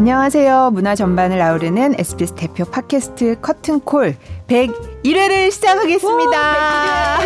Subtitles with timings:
[0.00, 0.70] 안녕하세요.
[0.72, 7.18] 문화 전반을 아우르는 SBS 대표 팟캐스트 커튼콜 101회를 시작하겠습니다.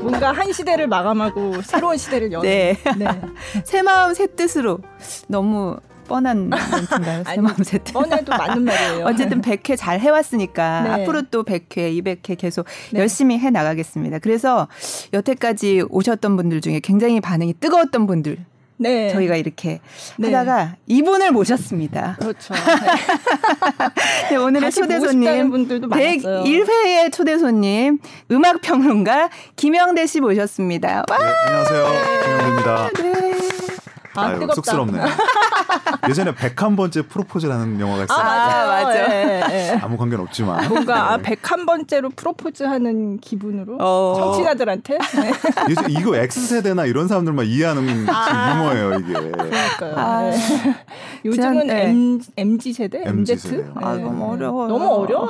[0.00, 2.48] 뭔가 한 시대를 마감하고 새로운 시대를 여는.
[2.48, 2.78] 네.
[2.96, 3.06] 네.
[3.62, 4.78] 새 마음 새 뜻으로
[5.26, 5.76] 너무
[6.06, 7.24] 뻔한 멘트인가요?
[7.26, 7.92] 새 마음 새 뜻.
[7.92, 9.04] 뻔해도 맞는 말이에요.
[9.04, 10.90] 어쨌든 100회 잘 해왔으니까 네.
[11.02, 13.00] 앞으로 또 100회, 200회 계속 네.
[13.00, 14.18] 열심히 해 나가겠습니다.
[14.20, 14.66] 그래서
[15.12, 18.38] 여태까지 오셨던 분들 중에 굉장히 반응이 뜨거웠던 분들
[18.78, 19.10] 네.
[19.10, 19.80] 저희가 이렇게
[20.16, 20.32] 네.
[20.32, 22.16] 하다가 이분을 모셨습니다.
[22.20, 22.54] 그렇죠.
[24.30, 24.36] 네.
[24.36, 27.98] 오늘의 초대 손님 분들도 101회의 초대 손님
[28.30, 31.04] 음악 평론가 김영대 씨 모셨습니다.
[31.08, 31.14] 네,
[31.46, 31.86] 안녕하세요.
[32.24, 33.57] 김영대입니다.
[34.18, 34.26] 네.
[34.26, 34.54] 아, 아유, 뜨겁다.
[34.54, 35.00] 쑥스럽네.
[36.08, 38.18] 예전에 101번째 프로포즈라는 영화가 있어요.
[38.18, 39.08] 아, 맞아.
[39.08, 39.78] 네, 네.
[39.82, 40.68] 아무 관계는 없지만.
[40.68, 41.22] 뭔가 네.
[41.36, 44.14] 101번째로 프로포즈하는 기분으로 어.
[44.18, 44.98] 청취자들한테.
[44.98, 45.32] 네.
[45.88, 48.54] 이거 X세대나 이런 사람들만 이해하는 아.
[48.54, 49.12] 유머예요, 이게.
[49.12, 49.96] 그러니까요.
[49.96, 50.22] 아.
[50.22, 50.36] 네.
[51.24, 51.88] 요즘은 네.
[51.88, 53.02] M, MG 세대?
[53.04, 53.32] MZ?
[53.32, 55.28] MZ 아, 너무 어려워 너무 어려워.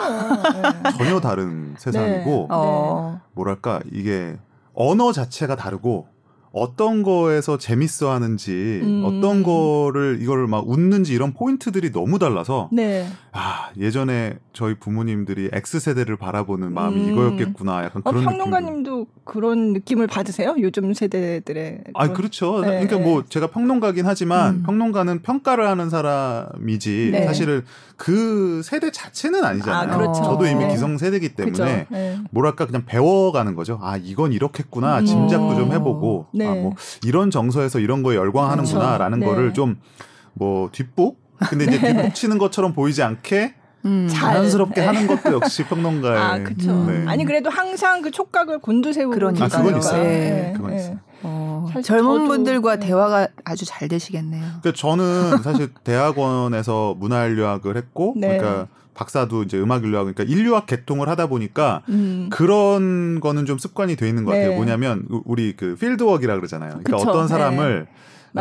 [0.97, 3.21] 전혀 다른 세상이고 어.
[3.33, 4.37] 뭐랄까 이게
[4.75, 6.07] 언어 자체가 다르고
[6.53, 9.03] 어떤 거에서 재밌어 하는지 음.
[9.05, 13.07] 어떤 거를 이거를 막 웃는지 이런 포인트들이 너무 달라서 네.
[13.41, 17.13] 아 예전에 저희 부모님들이 X 세대를 바라보는 마음이 음.
[17.13, 19.07] 이거였겠구나 약간 어, 그런 어, 평론가님도 느낌도.
[19.23, 20.57] 그런 느낌을 받으세요?
[20.59, 22.61] 요즘 세대들의 아 그렇죠.
[22.63, 22.85] 네.
[22.85, 24.63] 그러니까 뭐 제가 평론가긴 하지만 음.
[24.65, 27.27] 평론가는 평가를 하는 사람이지 네.
[27.27, 27.63] 사실은
[27.97, 29.93] 그 세대 자체는 아니잖아요.
[29.93, 30.21] 아, 그렇죠.
[30.25, 30.73] 저도 이미 네.
[30.73, 32.19] 기성 세대이기 때문에 네.
[32.33, 33.79] 뭐랄까 그냥 배워가는 거죠.
[33.81, 35.07] 아 이건 이렇겠구나 음.
[35.07, 36.45] 짐작도 좀 해보고 네.
[36.45, 39.33] 아, 뭐 이런 정서에서 이런 거에 열광하는구나라는 그렇죠.
[39.33, 39.53] 거를 네.
[39.55, 44.09] 좀뭐 뒷북 근데 이제 뒷북 치는 것처럼 보이지 않게 음.
[44.11, 44.87] 자연스럽게 네.
[44.87, 46.19] 하는 것도 역시 평론가의.
[46.19, 46.85] 아, 그렇죠.
[46.87, 47.05] 네.
[47.07, 50.03] 아니 그래도 항상 그 촉각을 곤두세우고 그러니까 아, 그건 있어요.
[50.03, 50.53] 네.
[50.57, 50.77] 그건 네.
[50.79, 50.99] 있어요.
[51.23, 52.87] 어, 젊은 분들과 네.
[52.87, 54.43] 대화가 아주 잘 되시겠네요.
[54.61, 58.39] 그러니까 저는 사실 대학원에서 문화인류학을 했고, 네.
[58.39, 62.29] 그러니까 박사도 이제 음악 인류학 그러니까 인류학 개통을 하다 보니까 음.
[62.31, 64.51] 그런 거는 좀 습관이 돼 있는 것 같아요.
[64.51, 64.57] 네.
[64.57, 66.71] 뭐냐면 우리 그 필드웍이라 그러잖아요.
[66.71, 67.09] 그러니까 그쵸.
[67.09, 67.87] 어떤 사람을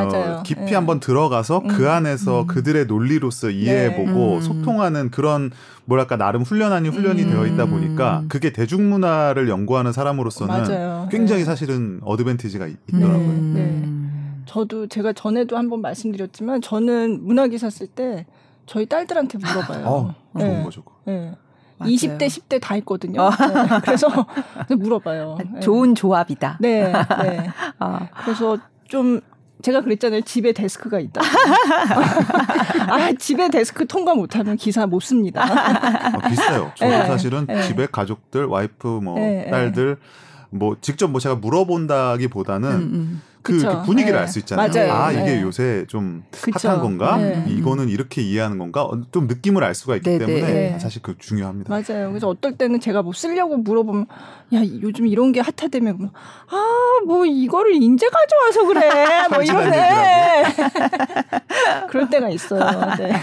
[0.05, 0.17] 네.
[0.17, 0.75] 어, 깊이 네.
[0.75, 1.77] 한번 들어가서 그 음.
[1.77, 2.47] 그 안에서 음.
[2.47, 4.41] 그들의 논리로서 이해해보고 네.
[4.41, 5.51] 소통하는 그런
[5.85, 7.29] 뭐랄까 나름 훈련 아닌 훈련이 음.
[7.29, 11.07] 되어 있다 보니까 그게 대중문화를 연구하는 사람으로서는 맞아요.
[11.11, 11.45] 굉장히 네.
[11.45, 13.27] 사실은 어드밴티지가 있더라고요.
[13.27, 13.53] 네.
[13.53, 13.89] 네.
[14.45, 18.25] 저도 제가 전에도 한번 말씀드렸지만 저는 문화 기사 쓸 때
[18.65, 19.85] 저희 딸들한테 물어봐요.
[19.85, 20.63] 어, 좋은 네.
[20.63, 20.83] 거죠.
[21.05, 21.33] 네.
[21.77, 21.93] 맞아요.
[21.93, 23.21] 20대, 10대 다 있거든요.
[23.21, 23.29] 어.
[23.29, 23.79] 네.
[23.83, 24.07] 그래서
[24.69, 25.37] 물어봐요.
[25.61, 26.57] 좋은 조합이다.
[26.59, 26.91] 네.
[26.91, 27.49] 네.
[27.79, 28.07] 아.
[28.23, 29.21] 그래서 좀
[29.67, 30.21] 제가 그랬잖아요.
[30.21, 31.19] 집에 데스크가 있다.
[32.87, 35.43] 아, 집에 데스크 통과 못하면 기사 못 씁니다.
[35.43, 36.71] 아, 비슷해요.
[36.75, 37.61] 저도 네, 사실은 네.
[37.63, 39.97] 집에 가족들, 와이프, 뭐 네, 딸들
[40.51, 43.21] 뭐 직접 뭐 제가 물어본다기 보다는 음, 음.
[43.47, 44.19] 그, 그 분위기를 네.
[44.19, 44.69] 알수 있잖아요.
[44.69, 44.91] 맞아요.
[44.93, 45.41] 아 이게 네.
[45.41, 46.67] 요새 좀 그쵸.
[46.67, 47.17] 핫한 건가?
[47.17, 47.45] 네.
[47.47, 48.83] 이거는 이렇게 이해하는 건가?
[48.83, 50.25] 어, 좀 느낌을 알 수가 있기 네, 네.
[50.25, 50.79] 때문에 네.
[50.79, 51.69] 사실 그 중요합니다.
[51.73, 52.09] 맞아요.
[52.09, 54.05] 그래서 어떨 때는 제가 뭐 쓰려고 물어보면
[54.53, 55.93] 야 요즘 이런 게 핫하다며
[56.49, 60.43] 아뭐 이거를 인제 가져와서 그래 뭐 이러네.
[61.89, 62.61] 그럴 때가 있어요.
[62.99, 63.13] 네.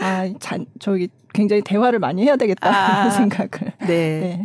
[0.00, 3.72] 아 잔, 저기 굉장히 대화를 많이 해야 되겠다 아, 생각을.
[3.86, 4.44] 네.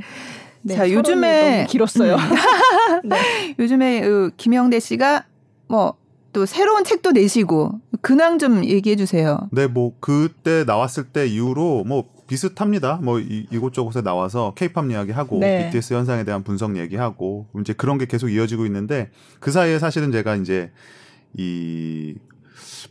[0.61, 2.15] 네, 자, 요즘에 길었어요.
[2.15, 3.01] 음.
[3.09, 3.55] 네.
[3.57, 5.25] 요즘에 그 김영대 씨가
[5.67, 5.99] 뭐
[6.31, 9.49] 또 새로운 책도 내시고 근황 좀 얘기해 주세요.
[9.51, 12.99] 네, 뭐 그때 나왔을 때 이후로 뭐 비슷합니다.
[13.01, 15.65] 뭐 이, 이곳저곳에 나와서 케이팝 이야기하고 네.
[15.65, 19.09] BTS 현상에 대한 분석 얘기하고 이제 그런 게 계속 이어지고 있는데
[19.39, 20.71] 그 사이에 사실은 제가 이제
[21.35, 22.15] 이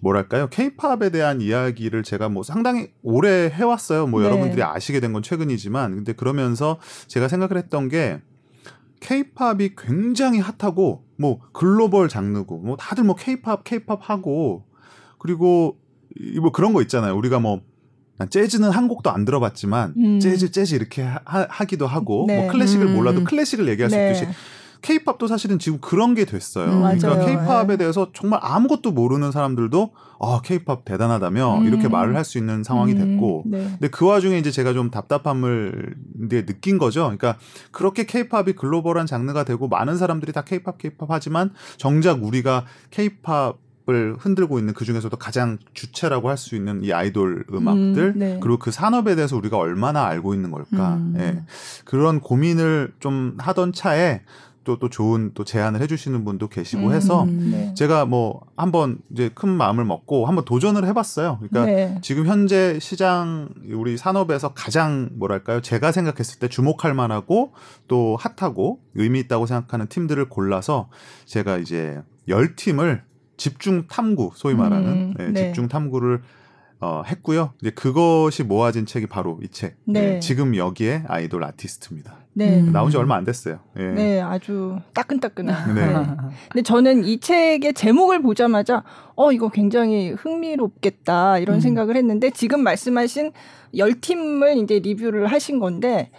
[0.01, 0.49] 뭐랄까요?
[0.49, 4.07] 케이팝에 대한 이야기를 제가 뭐 상당히 오래 해왔어요.
[4.07, 4.27] 뭐 네.
[4.27, 8.21] 여러분들이 아시게 된 건 최근이지만 근데 그러면서 제가 생각을 했던 게
[9.01, 14.65] 케이팝이 굉장히 핫하고 뭐 글로벌 장르고 뭐 다들 뭐 케이팝 케이팝 하고
[15.19, 15.79] 그리고
[16.41, 17.17] 뭐 그런 거 있잖아요.
[17.17, 17.61] 우리가 뭐
[18.31, 20.21] 재즈는 한 곡도 안 들어봤지만 음.
[20.21, 22.41] 재즈 재즈 이렇게 하, 기도 하고 네.
[22.43, 23.25] 뭐 클래식을 몰라도 음.
[23.25, 24.11] 클래식을 얘기할 수 네.
[24.11, 24.27] 있듯이
[24.81, 26.67] 케이팝도 사실은 지금 그런 게 됐어요.
[26.71, 27.77] 음, 그러니까 케이팝에 네.
[27.77, 31.67] 대해서 정말 아무것도 모르는 사람들도 아 케이팝 대단하다며 음.
[31.67, 33.59] 이렇게 말을 할 수 있는 상황이 음, 됐고, 네.
[33.71, 35.95] 근데 그 와중에 이제 제가 좀 답답함을
[36.27, 37.03] 이제 느낀 거죠.
[37.05, 37.37] 그러니까
[37.71, 43.57] 그렇게 케이팝이 글로벌한 장르가 되고 많은 사람들이 다 케이팝 케이팝 하지만 정작 우리가 케이팝
[43.91, 48.39] 을 흔들고 있는 그 중에서도 가장 주체라고 할 수 있는 이 아이돌 음악들 음, 네.
[48.39, 51.15] 그리고 그 산업에 대해서 우리가 얼마나 알고 있는 걸까 음.
[51.17, 51.43] 예.
[51.87, 54.21] 그런 고민을 좀 하던 차에
[54.69, 57.73] 또, 또 좋은 또 제안을 해주시는 분도 계시고 음, 해서 네.
[57.73, 61.39] 제가 뭐 한번 이제 큰 마음을 먹고 한번 도전을 해봤어요.
[61.41, 61.99] 그러니까 네.
[62.03, 65.63] 지금 현재 시장 우리 산업에서 가장 뭐랄까요?
[65.63, 67.55] 제가 생각했을 때 주목할 만하고
[67.87, 70.91] 또 핫하고 의미 있다고 생각하는 팀들을 골라서
[71.25, 73.05] 제가 이제 열 팀을
[73.39, 75.47] 집중 탐구 소위 말하는 음, 네, 네.
[75.47, 76.21] 집중 탐구를
[76.81, 77.53] 어, 했고요.
[77.61, 79.77] 이제 그것이 모아진 책이 바로 이 책.
[79.85, 80.01] 네.
[80.01, 80.21] 네.
[80.21, 82.19] 지금 여기에 아이돌 아티스트입니다.
[82.35, 82.63] 네.
[82.63, 83.59] 나온 지 얼마 안 됐어요.
[83.79, 83.83] 예.
[83.83, 85.75] 네, 아주 따끈따끈한.
[85.75, 85.93] 네.
[86.49, 88.85] 근데 저는 이 책의 제목을 보자마자
[89.17, 91.61] 어 이거 굉장히 흥미롭겠다 이런 음.
[91.61, 93.33] 생각을 했는데 지금 말씀하신
[93.77, 96.13] 열 팀을 이제 리뷰를 하신 건데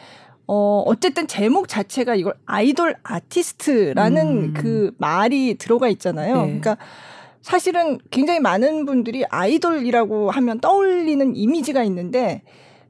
[0.45, 4.53] 어, 어쨌든 제목 자체가 이걸 아이돌 아티스트라는 음.
[4.53, 6.35] 그 말이 들어가 있잖아요.
[6.37, 6.59] 네.
[6.59, 6.77] 그러니까
[7.41, 12.43] 사실은 굉장히 많은 분들이 아이돌이라고 하면 떠올리는 이미지가 있는데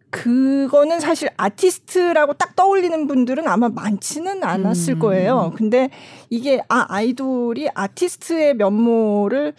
[0.09, 4.99] 그거는 사실 아티스트라고 딱 떠올리는 분들은 아마 많지는 않았을 음.
[4.99, 5.53] 거예요.
[5.55, 5.89] 근데
[6.29, 9.53] 이게 아 아이돌이 아티스트의 면모를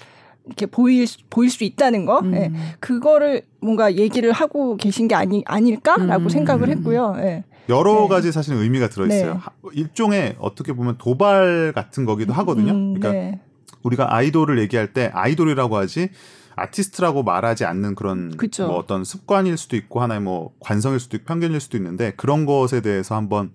[0.47, 2.35] 이렇게 보일 보일 수 있다는 거, 음.
[2.35, 2.51] 예.
[2.81, 6.29] 그거를 뭔가 얘기를 하고 계신 게 아니 아닐까라고 음.
[6.29, 7.15] 생각을 했고요.
[7.19, 7.45] 예.
[7.69, 8.09] 여러 네.
[8.09, 9.35] 가지 사실 의미가 들어 있어요.
[9.35, 9.71] 네.
[9.75, 12.73] 일종의 어떻게 보면 도발 같은 거기도 하거든요.
[12.73, 13.41] 음, 그러니까 네.
[13.82, 16.11] 우리가 아이돌을 얘기할 때 아이돌이라고 하지
[16.56, 18.67] 아티스트라고 말하지 않는 그런 그쵸.
[18.67, 22.81] 뭐 어떤 습관일 수도 있고 하나의 뭐 관성일 수도 있고 편견일 수도 있는데 그런 것에
[22.82, 23.53] 대해서 한번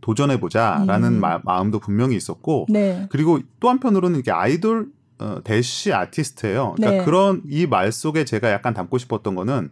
[0.00, 1.40] 도전해 보자라는 음.
[1.44, 3.06] 마음도 분명히 있었고 네.
[3.10, 4.88] 그리고 또 한편으로는 이게 아이돌
[5.18, 6.74] 어, 대시 아티스트예요.
[6.76, 7.04] 그러니까 네.
[7.04, 9.70] 그런 이 말 속에 제가 약간 담고 싶었던 거는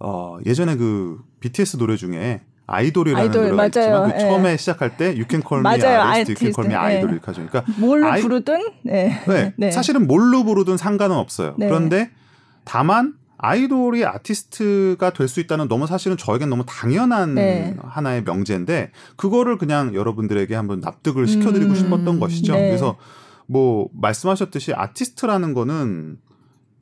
[0.00, 3.68] 어, 예전에 그 BTS 노래 중에 아이돌이라는 아이돌, 노래가 맞아요.
[3.68, 4.18] 있지만 그 예.
[4.20, 6.00] 처음에 시작할 때 You Can Call Me 맞아요.
[6.00, 7.46] Artist, You Can Call Me Idol 이렇게 하죠.
[7.46, 9.22] 그러니까 뭘로 아이, 부르든 네.
[9.26, 9.54] 네.
[9.58, 9.70] 네.
[9.70, 11.54] 사실은 뭘로 부르든 상관은 없어요.
[11.58, 11.66] 네.
[11.68, 12.10] 그런데
[12.64, 17.76] 다만 아이돌이 아티스트가 될 수 있다는 너무 사실은 저에겐 너무 당연한 네.
[17.82, 22.54] 하나의 명제인데 그거를 그냥 여러분들에게 한번 납득을 시켜드리고 음, 싶었던 것이죠.
[22.54, 22.68] 네.
[22.68, 22.96] 그래서
[23.46, 26.16] 뭐 말씀하셨듯이 아티스트라는 거는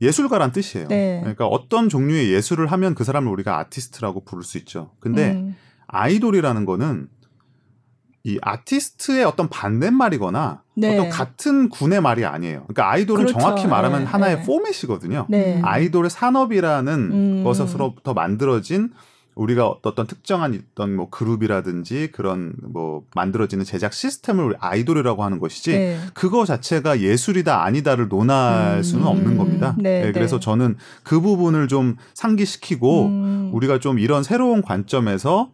[0.01, 0.87] 예술가란 뜻이에요.
[0.87, 1.19] 네.
[1.21, 4.91] 그러니까 어떤 종류의 예술을 하면 그 사람을 우리가 아티스트라고 부를 수 있죠.
[4.99, 5.55] 근데 음.
[5.87, 7.07] 아이돌이라는 거는
[8.25, 10.97] 이 아티스트의 어떤 반대말이거나 네.
[10.97, 12.63] 어떤 같은 군의 말이 아니에요.
[12.63, 13.39] 그러니까 아이돌은 그렇죠.
[13.39, 14.05] 정확히 말하면 네.
[14.05, 14.43] 하나의 네.
[14.43, 15.27] 포맷이거든요.
[15.29, 15.61] 네.
[15.63, 17.43] 아이돌의 산업이라는 음.
[17.43, 18.91] 것으로부터 만들어진
[19.35, 25.99] 우리가 어떤 특정한 어떤 뭐 그룹이라든지 그런 뭐 만들어지는 제작 시스템을 아이돌이라고 하는 것이지 네.
[26.13, 28.83] 그거 자체가 예술이다 아니다를 논할 음.
[28.83, 29.75] 수는 없는 겁니다.
[29.77, 33.51] 네, 네, 그래서 저는 그 부분을 좀 상기시키고 음.
[33.53, 35.51] 우리가 좀 이런 새로운 관점에서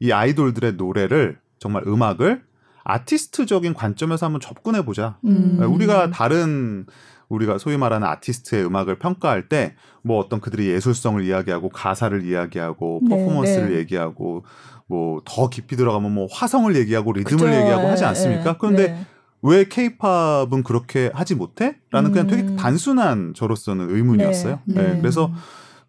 [0.00, 2.42] 이 아이돌들의 노래를 정말 음악을
[2.84, 5.18] 아티스트적인 관점에서 한번 접근해 보자.
[5.24, 5.58] 음.
[5.62, 6.86] 우리가 다른
[7.28, 13.16] 우리가 소위 말하는 아티스트의 음악을 평가할 때 뭐 어떤 그들의 예술성을 이야기하고 가사를 이야기하고 네,
[13.16, 13.78] 퍼포먼스를 네, 네.
[13.80, 14.44] 얘기하고
[14.86, 18.52] 뭐 더 깊이 들어가면 뭐 화성을 얘기하고 리듬을 그쵸, 얘기하고 하지 네, 않습니까?
[18.52, 19.06] 네, 그런데 네.
[19.42, 21.76] 왜 케이팝은 그렇게 하지 못해?
[21.90, 22.12] 라는 음.
[22.12, 22.56] 그냥 되게 음.
[22.56, 24.60] 단순한 저로서는 의문이었어요.
[24.64, 24.98] 네.
[25.00, 25.30] 그래서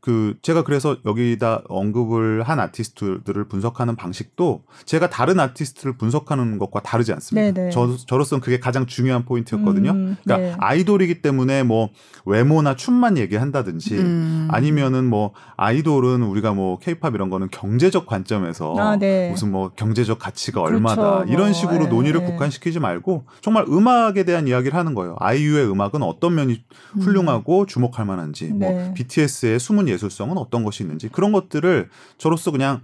[0.01, 7.13] 그 제가 그래서 여기다 언급을 한 아티스트들을 분석하는 방식도 제가 다른 아티스트를 분석하는 것과 다르지
[7.13, 7.53] 않습니다.
[7.53, 7.65] 네네.
[7.67, 7.71] 네.
[7.71, 9.91] 저 저로서는 그게 가장 중요한 포인트였거든요.
[9.91, 10.55] 음, 그러니까 네.
[10.59, 11.89] 아이돌이기 때문에 뭐
[12.25, 14.47] 외모나 춤만 얘기한다든지 음.
[14.49, 19.29] 아니면은 뭐 아이돌은 우리가 뭐 케이팝 이런 거는 경제적 관점에서 아, 네.
[19.29, 20.75] 무슨 뭐 경제적 가치가 그렇죠.
[20.75, 22.25] 얼마다 이런 뭐, 식으로 뭐, 논의를 네.
[22.25, 25.15] 국한시키지 말고 정말 음악에 대한 이야기를 하는 거예요.
[25.19, 26.63] 아이유의 음악은 어떤 면이
[26.95, 27.01] 음.
[27.01, 28.93] 훌륭하고 주목할 만한지 뭐 네.
[28.95, 32.81] BTS의 숨은 예술성은 어떤 것이 있는지 그런 것들을 저로서 그냥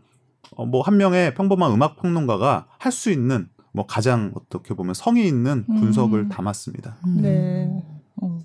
[0.55, 5.65] 어, 뭐한 명의 평범한 음악 평론가가 할 수 있는 뭐 가장 어떻게 보면 성의 있는
[5.67, 6.29] 분석을 음.
[6.29, 6.97] 담았습니다.
[7.05, 7.21] 음.
[7.21, 7.83] 네.
[8.21, 8.39] 어.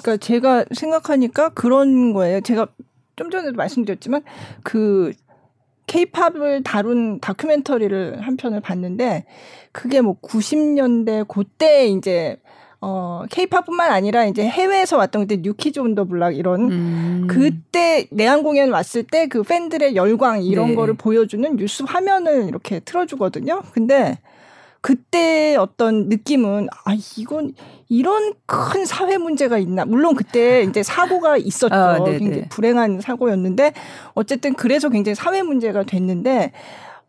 [0.00, 2.40] 그러니까 제가 생각하니까 그런 거예요.
[2.40, 2.66] 제가
[3.14, 4.22] 좀 전에도 말씀드렸지만
[4.64, 5.12] 그
[5.86, 9.24] 케이팝을 다룬 다큐멘터리를 한 편을 봤는데
[9.70, 12.38] 그게 뭐 90년대 그때 이제
[12.80, 17.26] 어, 케이팝뿐만 아니라 이제 해외에서 왔던 그때 뉴키즈 온더 블락 이런 음.
[17.28, 20.74] 그때 내한 공연 왔을 때 그 팬들의 열광 이런 네.
[20.74, 23.62] 거를 보여주는 뉴스 화면을 이렇게 틀어주거든요.
[23.72, 24.18] 근데
[24.80, 27.52] 그때 어떤 느낌은 아 이건
[27.88, 33.72] 이런 큰 사회 문제가 있나 물론 그때 이제 사고가 있었죠 아, 굉장히 불행한 사고였는데
[34.14, 36.52] 어쨌든 그래서 굉장히 사회 문제가 됐는데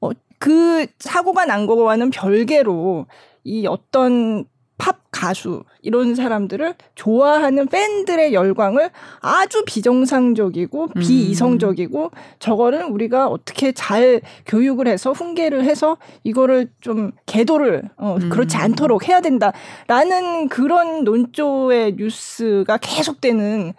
[0.01, 0.09] 어,
[0.39, 3.05] 그 사고가 난 거와는 별개로
[3.43, 4.45] 이 어떤
[4.77, 10.99] 팝 가수 이런 사람들을 좋아하는 팬들의 열광을 아주 비정상적이고 음.
[10.99, 18.29] 비이성적이고 저거를 우리가 어떻게 잘 교육을 해서 훈계를 해서 이거를 좀 계도를 어 음.
[18.29, 23.73] 그렇지 않도록 해야 된다라는 그런 논조의 뉴스가 계속되는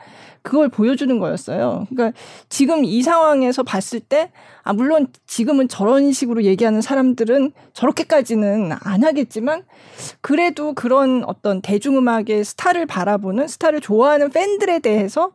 [0.49, 1.87] 그걸 보여주는 거였어요.
[1.90, 4.31] 그러니까 지금 이 상황에서 봤을 때,
[4.62, 9.64] 아, 물론 지금은 저런 식으로 얘기하는 사람들은 저렇게까지는 안 하겠지만,
[10.23, 15.33] 그래도 그런 어떤 대중음악의 스타를 바라보는, 스타를 좋아하는 팬들에 대해서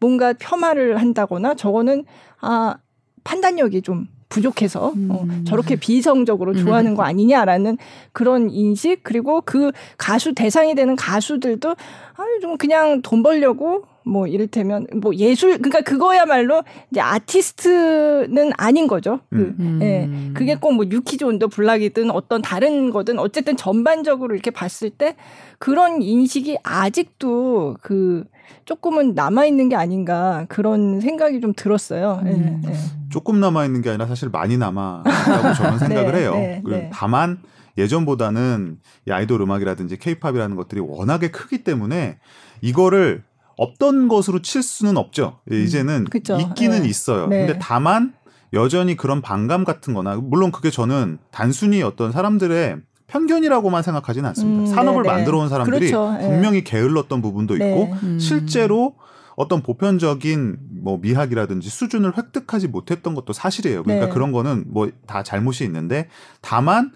[0.00, 2.04] 뭔가 폄하를 한다거나, 저거는,
[2.40, 2.76] 아,
[3.22, 5.08] 판단력이 좀 부족해서 음.
[5.12, 6.56] 어, 저렇게 비성적으로 음.
[6.56, 7.78] 좋아하는 거 아니냐라는
[8.12, 11.76] 그런 인식 그리고 그 가수 대상이 되는 가수들도
[12.16, 19.20] 아유 좀 그냥 돈 벌려고 뭐 이를테면 뭐 예술 그러니까 그거야말로 이제 아티스트는 아닌 거죠.
[19.30, 19.80] 그, 음.
[19.82, 20.32] 예.
[20.32, 20.86] 그게 꼭뭐
[21.24, 25.16] 온더 블락이든 어떤 다른 거든 어쨌든 전반적으로 이렇게 봤을 때
[25.58, 28.24] 그런 인식이 아직도 그
[28.64, 32.22] 조금은 남아 있는 게 아닌가 그런 생각이 좀 들었어요.
[32.26, 32.62] 예, 음.
[32.64, 32.74] 예, 예.
[33.10, 36.32] 조금 남아 있는 게 아니라 사실 많이 남아 있다고 저는 생각을 네, 해요.
[36.32, 36.90] 네, 네.
[36.92, 37.38] 다만
[37.76, 42.18] 예전보다는 이 아이돌 음악이라든지 케이팝이라는 것들이 워낙에 크기 때문에
[42.60, 43.24] 이거를
[43.56, 45.40] 없던 것으로 칠 수는 없죠.
[45.50, 46.88] 예, 음, 이제는 음, 있기는 네.
[46.88, 47.26] 있어요.
[47.26, 47.46] 네.
[47.46, 48.12] 근데 다만
[48.52, 52.76] 여전히 그런 반감 같은 거나 물론 그게 저는 단순히 어떤 사람들의
[53.08, 54.62] 편견이라고만 생각하지는 않습니다.
[54.62, 55.14] 음, 산업을 네네.
[55.14, 56.16] 만들어 온 사람들이 그렇죠.
[56.20, 56.26] 예.
[56.28, 57.70] 분명히 게을렀던 부분도 네.
[57.70, 58.18] 있고 음.
[58.18, 58.94] 실제로
[59.36, 63.82] 어떤 보편적인 뭐 미학이라든지 수준을 획득하지 못했던 것도 사실이에요.
[63.82, 64.12] 그러니까 네.
[64.12, 66.08] 그런 거는 뭐 다 잘못이 있는데
[66.40, 66.92] 다만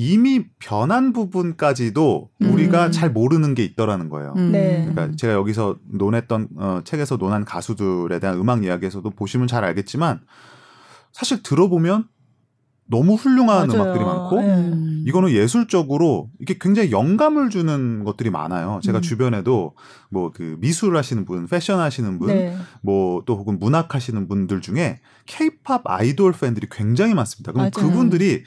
[0.00, 2.92] 이미 변한 부분까지도 우리가 음.
[2.92, 4.32] 잘 모르는 게 있더라는 거예요.
[4.36, 4.52] 음.
[4.52, 4.88] 네.
[4.88, 10.20] 그러니까 제가 여기서 논했던 어, 책에서 논한 가수들에 대한 음악 이야기에서도 보시면 잘 알겠지만
[11.10, 12.06] 사실 들어보면
[12.90, 13.82] 너무 훌륭한 맞아요.
[13.82, 14.72] 음악들이 많고 네.
[15.04, 18.80] 이거는 예술적으로 이게 굉장히 영감을 주는 것들이 많아요.
[18.82, 19.02] 제가 음.
[19.02, 19.74] 주변에도
[20.10, 22.56] 뭐 그 미술 하시는 분, 패션 하시는 분, 네.
[22.82, 27.52] 뭐또 혹은 문학 하시는 분들 중에 케이팝 아이돌 팬들이 굉장히 많습니다.
[27.52, 27.88] 그럼 맞아요.
[27.90, 28.44] 그분들이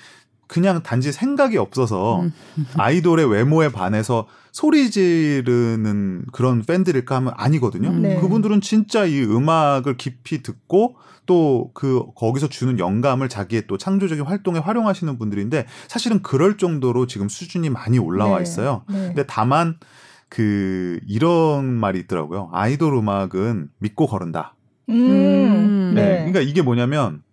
[0.51, 2.33] 그냥 단지 생각이 없어서 음.
[2.75, 7.87] 아이돌의 외모에 반해서 소리 지르는 그런 팬들일까 하면 아니거든요.
[7.87, 8.01] 음.
[8.01, 8.19] 네.
[8.19, 14.59] 그분들은 진짜 이 음악을 깊이 듣고 또 그 거기서 주는 영감을 자기의 또 창조적인 활동에
[14.59, 18.43] 활용하시는 분들인데 사실은 그럴 정도로 지금 수준이 많이 올라와 네.
[18.43, 18.83] 있어요.
[18.89, 19.07] 네.
[19.07, 19.77] 근데 다만
[20.27, 22.49] 그 이런 말이 있더라고요.
[22.51, 24.55] 아이돌 음악은 믿고 거른다.
[24.89, 25.93] 음.
[25.95, 26.01] 네.
[26.01, 26.15] 네.
[26.17, 27.23] 그러니까 이게 뭐냐면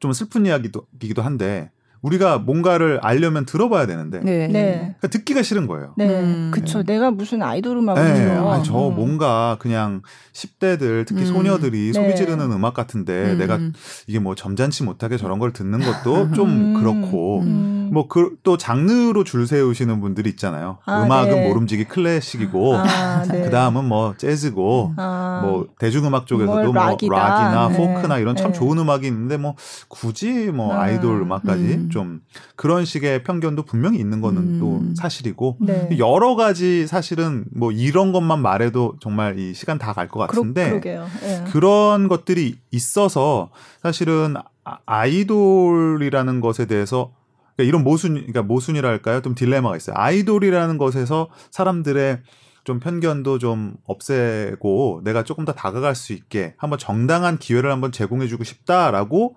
[0.00, 1.70] 좀 슬픈 이야기도 한데
[2.02, 4.46] 우리가 뭔가를 알려면 들어봐야 되는데 네.
[4.48, 4.76] 네.
[4.78, 5.94] 그러니까 듣기가 싫은 거예요.
[5.96, 6.50] 네, 음.
[6.52, 6.82] 그쵸.
[6.82, 8.14] 내가 무슨 아이돌 음악을 네.
[8.14, 8.52] 들어.
[8.52, 8.94] 아니, 저 음.
[8.94, 10.02] 뭔가 그냥
[10.32, 11.26] 10대들 특히 음.
[11.26, 11.92] 소녀들이 네.
[11.92, 13.38] 소리 지르는 음악 같은데 음.
[13.38, 13.58] 내가
[14.06, 16.74] 이게 뭐 점잖지 못하게 저런 걸 듣는 것도 좀 음.
[16.74, 17.40] 그렇고
[17.88, 17.94] 음.
[17.94, 20.78] 뭐그 장르로 줄 세우시는 분들이 있잖아요.
[20.86, 21.48] 아, 음악은 네.
[21.48, 23.42] 모름지기 클래식이고 아, 네.
[23.42, 25.42] 그 다음은 뭐 재즈고 아.
[25.44, 29.54] 뭐 대중음악 쪽에서도 뭐 락이나 포크나 이런 참 좋은 음악이 있는데 뭐
[29.88, 30.82] 굳이 뭐 아.
[30.84, 32.20] 아이돌 음악까지 좀
[32.56, 34.58] 그런 식의 편견도 분명히 있는 거는 음.
[34.60, 35.88] 또 사실이고 네.
[35.98, 41.04] 여러 가지 사실은 뭐 이런 것만 말해도 정말 이 시간 다 갈 것 같은데 그러,
[41.20, 41.44] 네.
[41.50, 43.50] 그런 것들이 있어서
[43.82, 47.10] 사실은 아, 아이돌이라는 것에 대해서
[47.58, 49.20] 그러니까 이런 모순 그러니까 모순이랄까요?
[49.20, 49.94] 좀 딜레마가 있어요.
[49.98, 52.22] 아이돌이라는 것에서 사람들의
[52.62, 58.44] 좀 편견도 좀 없애고 내가 조금 더 다가갈 수 있게 한번 정당한 기회를 한번 제공해주고
[58.44, 59.36] 싶다라고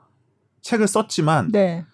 [0.61, 1.85] 책을 썼지만 네.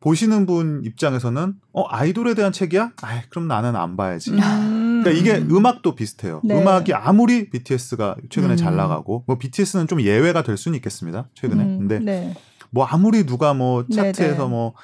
[0.00, 2.92] 보시는 분 입장에서는 어 아이돌에 대한 책이야?
[3.02, 4.32] 아 그럼 나는 안 봐야지.
[4.32, 5.02] 음.
[5.02, 6.42] 그러니까 이게 음악도 비슷해요.
[6.44, 6.60] 네.
[6.60, 8.56] 음악이 아무리 BTS가 최근에 음.
[8.56, 11.28] 잘 나가고 뭐 BTS는 좀 예외가 될 수는 있겠습니다.
[11.34, 11.62] 최근에.
[11.62, 11.78] 음.
[11.78, 12.34] 근데 네.
[12.70, 14.74] 뭐 아무리 누가 뭐 차트에서 뭐뭐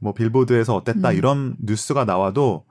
[0.00, 1.16] 뭐 빌보드에서 어땠다 음.
[1.16, 2.64] 이런 뉴스가 나와도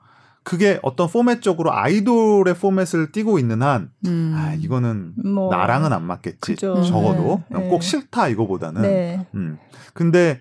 [0.44, 4.34] 그게 어떤 포맷적으로 아이돌의 포맷을 띠고 있는 한, 음.
[4.36, 5.50] 아, 이거는 뭐.
[5.50, 6.38] 나랑은 안 맞겠지.
[6.38, 6.82] 그죠.
[6.82, 7.42] 적어도.
[7.48, 7.66] 네.
[7.68, 8.82] 꼭 싫다, 이거보다는.
[8.82, 9.26] 네.
[9.34, 9.56] 음.
[9.94, 10.40] 근데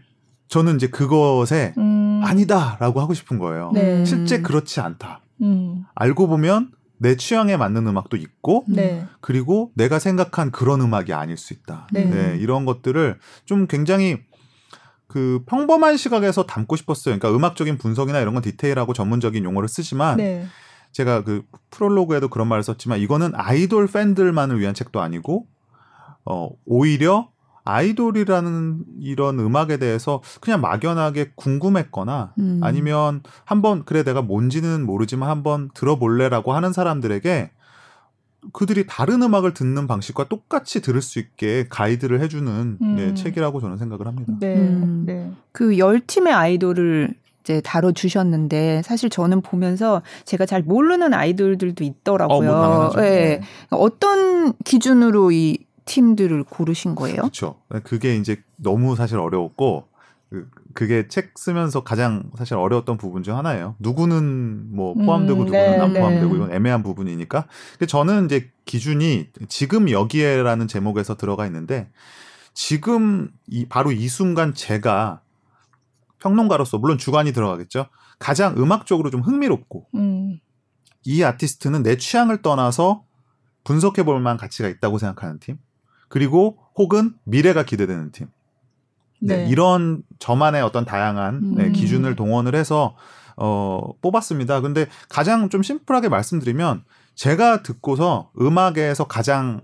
[0.50, 2.22] 저는 이제 그것에 음.
[2.24, 3.72] 아니다라고 하고 싶은 거예요.
[3.74, 4.04] 네.
[4.04, 5.22] 실제 그렇지 않다.
[5.42, 5.86] 음.
[5.96, 9.06] 알고 보면 내 취향에 맞는 음악도 있고 네.
[9.20, 11.88] 그리고 내가 생각한 그런 음악이 아닐 수 있다.
[11.92, 12.06] 네.
[12.06, 12.38] 네.
[12.40, 14.20] 이런 것들을 좀 굉장히
[15.08, 17.18] 그 평범한 시각에서 담고 싶었어요.
[17.18, 20.46] 그러니까 음악적인 분석이나 이런 건 디테일하고 전문적인 용어를 쓰지만 네.
[20.92, 25.48] 제가 그 프롤로그에도 그런 말을 썼지만 이거는 아이돌 팬들만을 위한 책도 아니고
[26.26, 27.33] 어 오히려
[27.66, 32.60] 아이돌이라는 이런 음악에 대해서 그냥 막연하게 궁금했거나 음.
[32.64, 37.52] 아니면 한번 그래 내가 뭔지는 모르지만 한번 들어볼래라고 하는 사람들에게
[38.52, 42.96] 그들이 다른 음악을 듣는 방식과 똑같이 들을 수 있게 가이드를 해주는 음.
[42.98, 44.34] 네, 책이라고 저는 생각을 합니다.
[44.40, 44.56] 네.
[44.58, 45.04] 음.
[45.06, 45.32] 네.
[45.54, 52.52] 그 열 팀의 아이돌을 이제 다뤄 주셨는데 사실 저는 보면서 제가 잘 모르는 아이돌들도 있더라고요.
[52.52, 53.42] 어, 뭐 네.
[53.70, 57.18] 어떤 기준으로 이 팀들을 고르신 거예요?
[57.18, 57.62] 그렇죠.
[57.84, 59.88] 그게 이제 너무 사실 어려웠고
[60.30, 63.76] 그, 그게 책 쓰면서 가장 사실 어려웠던 부분 중 하나예요.
[63.78, 66.36] 누구는 뭐 포함되고 음, 누구는 네, 안 포함되고 네.
[66.36, 67.48] 이건 애매한 부분이니까.
[67.88, 71.92] 저는 이제 기준이 지금 여기에라는 제목에서 들어가 있는데
[72.56, 75.22] 지금 이 바로 이 순간 제가
[76.18, 77.88] 평론가로서 물론 주관이 들어가겠죠.
[78.18, 80.40] 가장 음악적으로 좀 흥미롭고 음.
[81.06, 83.04] 이 아티스트는 내 취향을 떠나서
[83.66, 85.58] 분석해 볼 만한 가치가 있다고 생각하는 팀.
[86.08, 88.28] 그리고 혹은 미래가 기대되는 팀.
[89.20, 89.48] 네.
[89.48, 91.56] 이런 저만의 어떤 다양한 음.
[91.56, 92.96] 네, 기준을 동원을 해서
[93.38, 94.62] 어, 뽑았습니다.
[94.62, 96.84] 근데 가장 좀 심플하게 말씀드리면
[97.16, 99.62] 제가 듣고서 음악에서 가장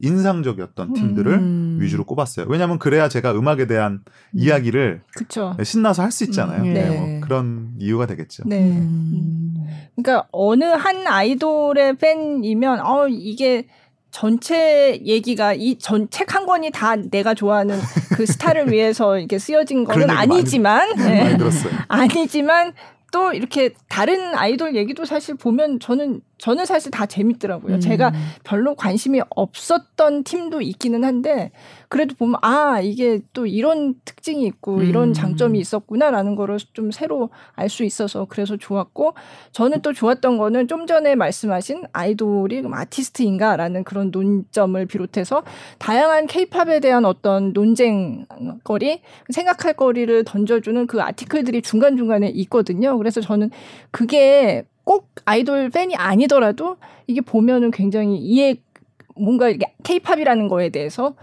[0.00, 1.78] 인상적이었던 팀들을 음.
[1.80, 2.46] 위주로 꼽았어요.
[2.48, 4.02] 왜냐하면 그래야 제가 음악에 대한 음.
[4.34, 5.56] 이야기를 그쵸.
[5.62, 6.62] 신나서 할 수 있잖아요.
[6.62, 6.74] 음.
[6.74, 6.88] 네.
[6.88, 6.98] 네.
[6.98, 8.42] 뭐 그런 이유가 되겠죠.
[8.46, 8.78] 네.
[8.78, 9.54] 음.
[9.94, 13.68] 그러니까 어느 한 아이돌의 팬이면 어 이게
[14.12, 17.80] 전체 얘기가 이 전 책 한 권이 다 내가 좋아하는
[18.14, 21.36] 그 스타를 위해서 이렇게 쓰여진 거는 아니지만 많이, 네.
[21.36, 21.50] 많이
[21.88, 22.72] 아니지만
[23.10, 27.76] 또 이렇게 다른 아이돌 얘기도 사실 보면 저는 저는 사실 다 재밌더라고요.
[27.76, 27.80] 음.
[27.80, 31.52] 제가 별로 관심이 없었던 팀도 있기는 한데
[31.88, 34.82] 그래도 보면 아 이게 또 이런 특징이 있고 음.
[34.82, 39.14] 이런 장점이 있었구나라는 거를 좀 새로 알 수 있어서 그래서 좋았고
[39.52, 45.44] 저는 또 좋았던 거는 좀 전에 말씀하신 아이돌이 그럼 아티스트인가라는 그런 논점을 비롯해서
[45.78, 52.98] 다양한 케이팝에 대한 어떤 논쟁거리 생각할 거리를 던져주는 그 아티클들이 중간 중간에 있거든요.
[52.98, 53.50] 그래서 저는
[53.92, 58.60] 그게 꼭 아이돌 팬이 아니더라도 이게 보면은 굉장히 이해
[59.14, 61.14] 뭔가 이게 케이팝이라는 거에 대해서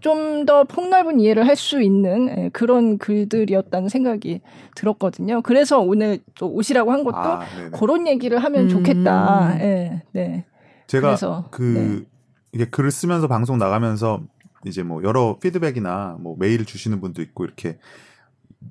[0.00, 4.40] 좀 더 폭넓은 이해를 할 수 있는 예, 그런 글들이었다는 생각이
[4.74, 5.42] 들었거든요.
[5.42, 7.40] 그래서 오늘 또 오시라고 한 것도 아,
[7.78, 8.68] 그런 얘기를 하면 음.
[8.68, 9.56] 좋겠다.
[9.58, 10.44] 네, 네.
[10.86, 12.06] 제가 그래서, 그 네.
[12.52, 14.22] 이게 글을 쓰면서 방송 나가면서
[14.66, 17.78] 이제 뭐 여러 피드백이나 뭐 메일 주시는 분도 있고 이렇게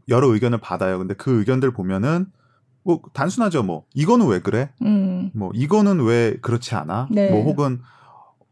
[0.10, 0.98] 여러 의견을 받아요.
[0.98, 2.25] 근데 그 의견들 보면은
[2.88, 3.63] 뭐 단순하죠.
[3.63, 4.70] 뭐 이거는 왜 그래?
[4.82, 5.29] 음.
[5.34, 7.10] 뭐 이거는 왜 그렇지 않아?
[7.12, 7.29] 네.
[7.29, 7.82] 뭐 혹은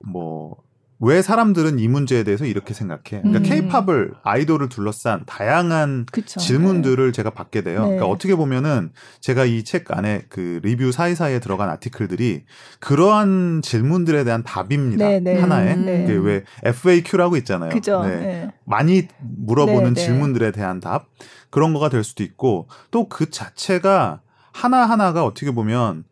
[0.04, 0.65] 뭐
[1.00, 3.22] 왜 사람들은 이 문제에 대해서 이렇게 생각해?
[3.22, 3.44] 그러니까 음.
[3.44, 6.39] 케이팝을 아이돌을 둘러싼 다양한 그쵸.
[6.39, 7.12] 질문들을 네.
[7.12, 7.82] 제가 받게 돼요.
[7.82, 7.86] 네.
[7.88, 12.46] 그러니까 어떻게 보면은 제가 이 책 안에 그 리뷰 사이사이에 들어간 아티클들이
[12.80, 15.08] 그러한 질문들에 대한 답입니다.
[15.08, 15.39] 네, 네.
[15.39, 16.12] 하나에 네.
[16.13, 17.72] 왜 FAQ라고 있잖아요.
[17.72, 18.15] 네.
[18.15, 18.51] 네.
[18.63, 21.08] 많이 물어보는 질문들에 대한 답
[21.50, 24.22] 그런 거가 될 수도 있고 또 그 자체가
[24.56, 26.06] 하나하나가 어떻게 보면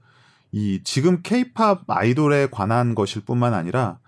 [0.51, 3.99] 이 지금 케이팝 아이돌에 관한 것일 뿐만 아니라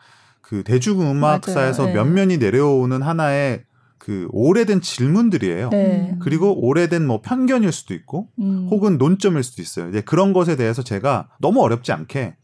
[0.42, 1.94] 그 대중음악사에서 네.
[1.94, 3.64] 면면이 내려오는 하나의
[3.98, 5.70] 그 오래된 질문들이에요.
[5.70, 6.16] 네.
[6.22, 8.68] 그리고 오래된 뭐 편견일 수도 있고 음.
[8.70, 9.90] 혹은 논점일 수도 있어요.
[9.90, 12.36] 이제 그런 것에 대해서 제가 너무 어렵지 않게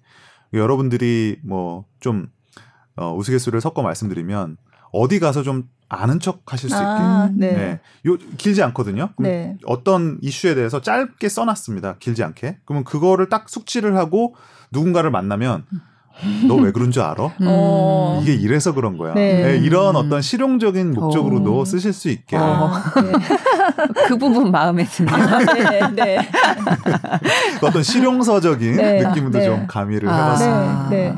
[0.54, 2.28] 여러분들이 뭐 좀
[2.98, 4.58] 어, 우스갯소리를 섞어 말씀드리면
[4.92, 7.46] 어디 가서 좀 아는 척 하실 수 아, 있게.
[7.46, 7.54] 네.
[7.54, 7.80] 네.
[8.06, 9.10] 요, 길지 않거든요.
[9.18, 9.58] 네.
[9.66, 11.96] 어떤 이슈에 대해서 짧게 써놨습니다.
[12.00, 12.60] 길지 않게.
[12.66, 14.36] 그러면 그거를 딱 숙지를 하고
[14.72, 15.66] 누군가를 만나면
[16.48, 17.26] 너 왜 그런 줄 알아?
[17.42, 18.20] 음.
[18.22, 19.14] 이게 이래서 그런 거야.
[19.14, 19.44] 네.
[19.44, 21.66] 네, 이런 어떤 실용적인 목적으로도 오.
[21.66, 22.38] 쓰실 수 있게.
[22.38, 22.72] 어.
[22.96, 23.12] 네.
[24.08, 25.14] 그 부분 마음에 드네요.
[25.16, 26.30] 아, 네, 네.
[27.64, 29.04] 어떤 실용서적인 네.
[29.08, 29.46] 느낌도 네.
[29.46, 30.90] 좀 가미를 아, 해봤습니다.
[30.90, 31.16] 네.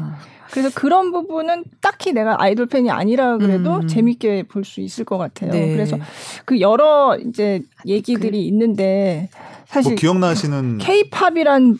[0.53, 3.87] 그래서 그런 부분은 딱히 내가 아이돌 팬이 아니라 그래도 음.
[3.87, 5.51] 재밌게 볼 수 있을 것 같아요.
[5.51, 5.71] 네.
[5.71, 5.97] 그래서
[6.45, 9.29] 그 여러 이제 얘기들이 그, 있는데
[9.65, 11.77] 사실 뭐 기억나시는 케이팝이란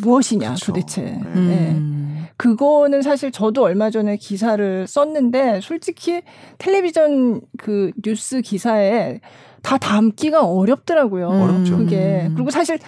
[0.00, 0.72] 무엇이냐 그쵸.
[0.72, 1.02] 도대체.
[1.02, 1.20] 네.
[1.36, 2.18] 음.
[2.18, 2.30] 네.
[2.36, 6.22] 그거는 사실 저도 얼마 전에 기사를 썼는데 솔직히
[6.58, 9.20] 텔레비전 그 뉴스 기사에
[9.62, 11.28] 다 담기가 어렵더라고요.
[11.28, 11.76] 어렵죠.
[11.78, 12.34] 그게 음.
[12.34, 12.78] 그리고 사실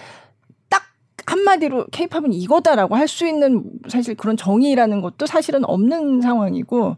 [1.37, 6.97] 한마디로 케이팝은 이거다라고 할 수 있는 사실 그런 정의라는 것도 사실은 없는 상황이고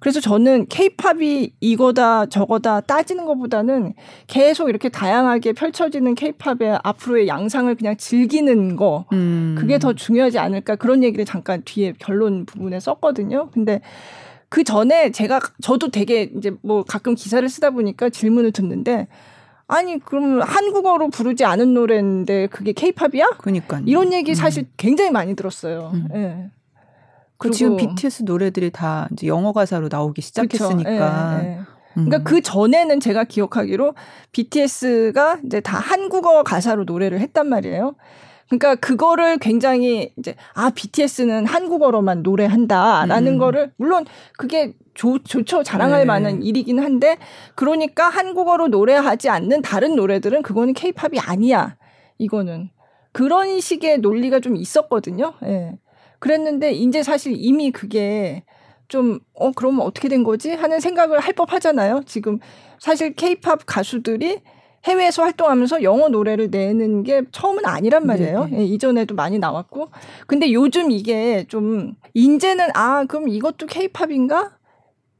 [0.00, 3.94] 그래서 저는 케이팝이 이거다 저거다 따지는 것보다는
[4.26, 9.56] 계속 이렇게 다양하게 펼쳐지는 케이팝의 앞으로의 양상을 그냥 즐기는 거 음.
[9.58, 13.50] 그게 더 중요하지 않을까 그런 얘기를 잠깐 뒤에 결론 부분에 썼거든요.
[13.50, 13.80] 근데
[14.48, 19.08] 그 전에 제가 저도 되게 이제 뭐 가끔 기사를 쓰다 보니까 질문을 듣는데
[19.68, 23.36] 아니 그럼 한국어로 부르지 않은 노래인데 그게 케이팝이야?
[23.38, 24.72] 그니까 이런 얘기 사실 음.
[24.78, 25.90] 굉장히 많이 들었어요.
[25.92, 26.08] 음.
[26.14, 26.50] 예.
[27.36, 31.40] 그 지금 BTS 노래들이 다 이제 영어 가사로 나오기 시작했으니까.
[31.44, 31.58] 예, 예.
[31.92, 32.24] 그러니까 음.
[32.24, 33.94] 그 전에는 제가 기억하기로
[34.32, 37.94] BTS가 이제 다 한국어 가사로 노래를 했단 말이에요.
[38.48, 43.38] 그러니까 그거를 굉장히 이제 아 BTS는 한국어로만 노래한다라는 음.
[43.38, 44.06] 거를 물론
[44.36, 45.62] 그게 좋, 좋죠.
[45.62, 46.04] 자랑할 네.
[46.06, 47.18] 만한 일이긴 한데
[47.54, 51.76] 그러니까 한국어로 노래하지 않는 다른 노래들은 그거는 케이팝이 아니야.
[52.18, 52.70] 이거는.
[53.12, 55.34] 그런 식의 논리가 좀 있었거든요.
[55.42, 55.46] 예.
[55.46, 55.78] 네.
[56.18, 58.42] 그랬는데 이제 사실 이미 그게
[58.88, 60.52] 좀, 어, 그러면 어떻게 된 거지?
[60.52, 62.02] 하는 생각을 할 법 하잖아요.
[62.06, 62.38] 지금
[62.80, 64.40] 사실 케이팝 가수들이
[64.84, 68.46] 해외에서 활동하면서 영어 노래를 내는 게 처음은 아니란 말이에요.
[68.46, 68.58] 네.
[68.60, 69.90] 예, 이전에도 많이 나왔고.
[70.26, 74.52] 근데 요즘 이게 좀, 이제는, 아, 그럼 이것도 케이팝인가?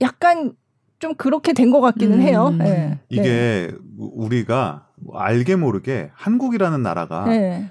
[0.01, 0.53] 약간
[1.01, 2.21] 좀 그렇게 된 것 같기는 음.
[2.23, 2.51] 해요.
[2.57, 2.99] 네.
[3.09, 3.71] 이게 네.
[3.99, 7.69] 우리가 알게 모르게 한국이라는 나라가 네.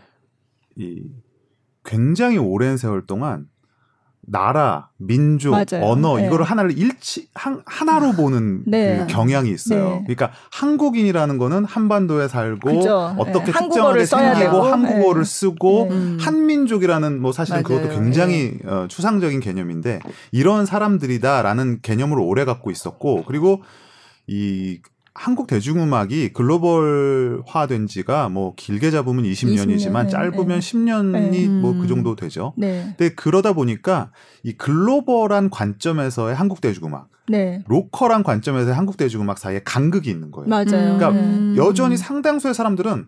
[0.76, 1.04] 이
[1.84, 3.48] 굉장히 오랜 세월 동안
[4.30, 5.86] 나라, 민족, 맞아요.
[5.86, 6.28] 언어 네.
[6.28, 8.98] 이거를 하나를 일치 한, 하나로 보는 네.
[9.00, 10.04] 그 경향이 있어요.
[10.06, 10.16] 네.
[10.16, 13.16] 그러니까 한국인이라는 거는 한반도에 살고 그죠.
[13.18, 13.52] 어떻게 네.
[13.54, 15.30] 특정하게 생기고 한국어를 네.
[15.30, 16.18] 쓰고 음.
[16.20, 17.82] 한민족이라는 뭐 사실은 맞아요.
[17.82, 18.70] 그것도 굉장히 네.
[18.70, 20.00] 어, 추상적인 개념인데
[20.34, 23.64] 이런 사람들이다라는 개념을 오래 갖고 있었고 그리고
[24.28, 24.82] 이
[25.18, 30.60] 한국 대중음악이 글로벌화된 지가 뭐 길게 잡으면 20년이지만 20년, 짧으면 네.
[30.60, 31.48] 10년이 네.
[31.48, 31.88] 뭐그 음.
[31.88, 32.54] 정도 되죠.
[32.56, 32.94] 네.
[32.96, 34.12] 근데 그러다 보니까
[34.44, 37.64] 이 글로벌한 관점에서의 한국 대중음악, 네.
[37.68, 40.48] 로컬한 관점에서의 한국 대중음악 사이에 간극이 있는 거예요.
[40.50, 40.66] 맞아요.
[40.66, 41.56] 그러니까 음.
[41.58, 43.08] 여전히 상당수의 사람들은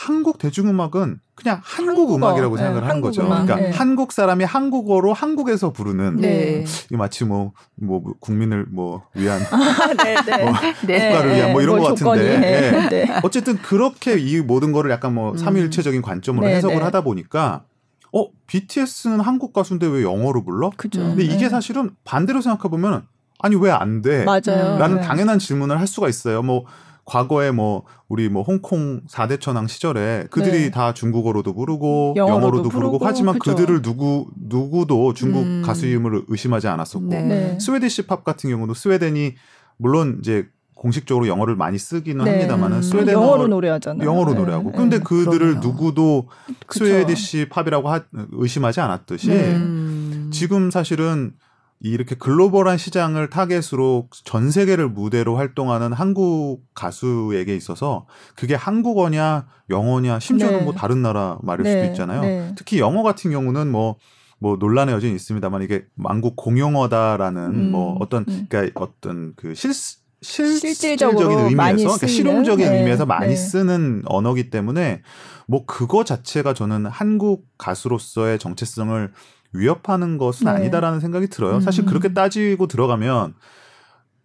[0.00, 3.22] 한국 대중음악은 그냥 한국 음악이라고 네, 생각을 하는 거죠.
[3.22, 3.46] 음악.
[3.46, 3.70] 그러니까 네.
[3.76, 6.64] 한국 사람이 한국어로 한국에서 부르는 네.
[6.92, 10.44] 이 마치 뭐뭐 뭐 국민을 뭐 위한 아, 네, 네.
[10.44, 10.52] 뭐
[10.86, 11.10] 네.
[11.10, 13.20] 국가를 위한 뭐 이런 뭐 것 같은데 네.
[13.24, 15.36] 어쨌든 그렇게 이 모든 거를 약간 뭐 음.
[15.36, 17.64] 삼위일체적인 관점으로 해석을 하다 보니까
[18.12, 20.70] 어 BTS는 한국 가수인데 왜 영어로 불러?
[20.76, 21.00] 그죠.
[21.00, 23.02] 근데 이게 사실은 반대로 생각해 보면
[23.40, 24.24] 아니 왜 안 돼?
[24.24, 24.78] 맞아요.
[24.78, 26.42] 라는 당연한 질문을 할 수가 있어요.
[26.42, 26.64] 뭐
[27.08, 30.70] 과거에 뭐 우리 뭐 홍콩 4대 천왕 시절에 그들이 네.
[30.70, 33.56] 다 중국어로도 부르고 영어로도, 영어로도 부르고, 부르고, 하지만 그죠.
[33.56, 35.62] 그들을 누구 누구도 중국 음.
[35.64, 37.22] 가수임을 의심하지 않았었고 네.
[37.22, 37.58] 네.
[37.60, 39.36] 스웨디시 팝 같은 경우도 스웨덴이
[39.78, 42.30] 물론 이제 공식적으로 영어를 많이 쓰기는 네.
[42.32, 44.06] 합니다만은 스웨덴 영어로 노래하잖아요.
[44.06, 44.38] 영어로 네.
[44.40, 44.72] 노래하고.
[44.72, 45.02] 근데 네.
[45.02, 45.60] 그들을 그러네요.
[45.60, 46.28] 누구도
[46.66, 46.84] 그쵸.
[46.84, 50.30] Swedish 팝이라고 하, 의심하지 않았듯이 음.
[50.30, 51.32] 지금 사실은
[51.80, 60.58] 이렇게 글로벌한 시장을 타겟으로 전 세계를 무대로 활동하는 한국 가수에게 있어서 그게 한국어냐 영어냐 심지어는
[60.58, 60.64] 네.
[60.64, 61.72] 뭐 다른 나라 말일 네.
[61.72, 62.20] 수도 있잖아요.
[62.22, 62.52] 네.
[62.56, 63.96] 특히 영어 같은 경우는 뭐뭐
[64.40, 67.70] 뭐 논란의 여지는 있습니다만 이게 만국 공용어다라는 음.
[67.70, 68.46] 뭐 어떤 음.
[68.48, 69.72] 그러니까 어떤 그 실,
[70.20, 72.78] 실질적인 의미에서 그러니까 실용적인 네.
[72.78, 73.36] 의미에서 많이 네.
[73.36, 75.02] 쓰는 언어기 때문에
[75.46, 79.12] 뭐 그거 자체가 저는 한국 가수로서의 정체성을
[79.58, 80.50] 위협하는 것은 네.
[80.50, 81.60] 아니다라는 생각이 들어요.
[81.60, 81.86] 사실 음.
[81.86, 83.34] 그렇게 따지고 들어가면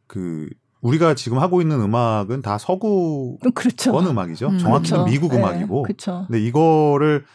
[0.08, 0.50] 그
[0.82, 3.92] 우리가 지금 하고 있는 음악은 다 서구 그렇죠.
[3.94, 4.50] 권 음악이죠.
[4.50, 4.58] 음.
[4.60, 5.12] 정확히는 그렇죠.
[5.12, 5.40] 미국 네.
[5.40, 5.84] 음악이고.
[5.84, 6.26] 그렇죠.
[6.28, 7.26] 근데 이거를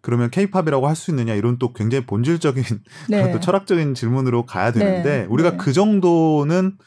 [0.00, 2.64] 그러면 케이팝이라고 할 수 있느냐 이런 또 굉장히 본질적인
[3.10, 3.32] 네.
[3.32, 5.26] 또 철학적인 질문으로 가야 되는데 네.
[5.28, 5.56] 우리가 네.
[5.58, 6.78] 그 정도는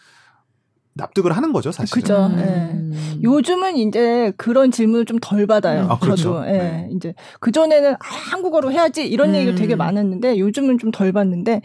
[0.94, 2.02] 납득을 하는 거죠, 사실은.
[2.02, 2.26] 그죠.
[2.26, 2.92] 음.
[2.94, 3.24] 네.
[3.24, 5.88] 요즘은 이제 그런 질문을 좀 덜 받아요.
[5.90, 6.24] 아, 그렇죠.
[6.36, 6.48] 저도.
[6.48, 6.52] 예.
[6.52, 6.90] 네.
[6.92, 9.36] 이제 그 전에는 아, 한국어로 해야지 이런 음.
[9.36, 11.62] 얘기를 되게 많았는데 요즘은 좀 덜 받는데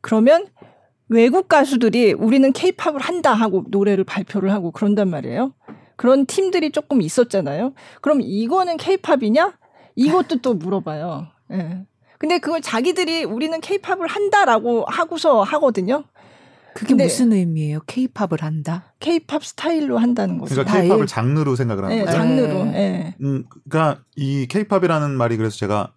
[0.00, 0.46] 그러면
[1.08, 5.52] 외국 가수들이 우리는 케이팝을 한다 하고 노래를 발표를 하고 그런단 말이에요.
[5.96, 7.72] 그런 팀들이 조금 있었잖아요.
[8.00, 9.54] 그럼 이거는 케이팝이냐?
[9.96, 11.26] 이것도 또 물어봐요.
[11.50, 11.56] 예.
[11.56, 11.82] 네.
[12.18, 16.04] 근데 그걸 자기들이 우리는 케이팝을 한다라고 하고서 하거든요.
[16.74, 17.80] 그게 무슨 의미예요?
[17.86, 18.94] 케이팝을 한다?
[19.00, 20.54] 케이팝 스타일로 한다는 거죠.
[20.54, 22.16] 그러니까 케이팝을 장르로 생각을 하는 네, 거죠.
[22.16, 22.64] 장르로.
[22.66, 23.16] 네.
[23.22, 25.92] 음, 그러니까 이 케이팝이라는 말이 그래서 제가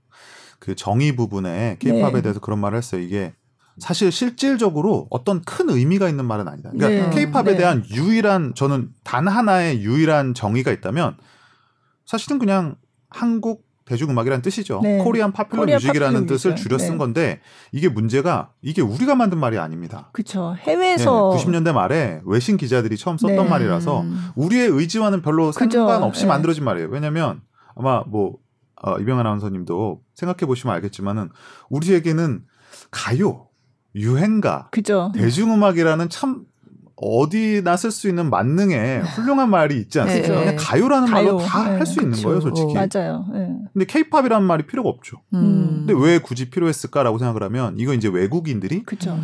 [0.59, 2.21] 그 정의 부분에 케이팝에 네.
[2.21, 3.01] 대해서 그런 말을 했어요.
[3.01, 3.33] 이게
[3.79, 6.71] 사실 실질적으로 어떤 큰 의미가 있는 말은 아니다.
[6.71, 7.15] 그러니까 네.
[7.15, 7.57] 케이팝에 네.
[7.57, 11.17] 대한 유일한 저는 단 하나의 유일한 정의가 있다면
[12.05, 12.75] 사실은 그냥
[13.09, 14.80] 한국 대중음악이라는 뜻이죠.
[14.82, 14.98] 네.
[15.00, 16.98] 코리안 파퓰러 뮤직이라는 뜻을 줄여 쓴 네.
[16.98, 17.41] 건데
[17.72, 20.10] 이게 문제가 이게 우리가 만든 말이 아닙니다.
[20.13, 20.56] 그렇죠.
[20.60, 23.50] 해외에서 네, 90년대 말에 외신 기자들이 처음 썼던 네.
[23.50, 26.28] 말이라서 우리의 의지와는 별로 상관없이 네.
[26.28, 26.89] 만들어진 말이에요.
[26.89, 27.41] 왜냐하면
[27.76, 28.38] 아마 뭐
[28.82, 31.30] 어, 이병헌 아나운서님도 생각해 보시면 알겠지만은
[31.69, 32.43] 우리에게는
[32.91, 33.48] 가요,
[33.96, 35.12] 유행가, 그죠.
[35.15, 36.46] 대중음악이라는 참
[37.04, 40.46] 어디나 쓸 수 있는 만능의 훌륭한 말이 있지 않습니까?
[40.46, 40.56] 네.
[40.56, 41.26] 가요라는 가요.
[41.26, 42.04] 말로 다 할수 네.
[42.04, 42.74] 있는 거예요, 솔직히.
[42.74, 43.26] 맞아요.
[43.34, 43.50] 네.
[43.74, 45.18] 근데 케이팝이라는 말이 필요가 없죠.
[45.34, 45.86] 음.
[45.86, 49.20] 근데 왜 굳이 필요했을까라고 생각을 하면 이거 이제 외국인들이 그쵸.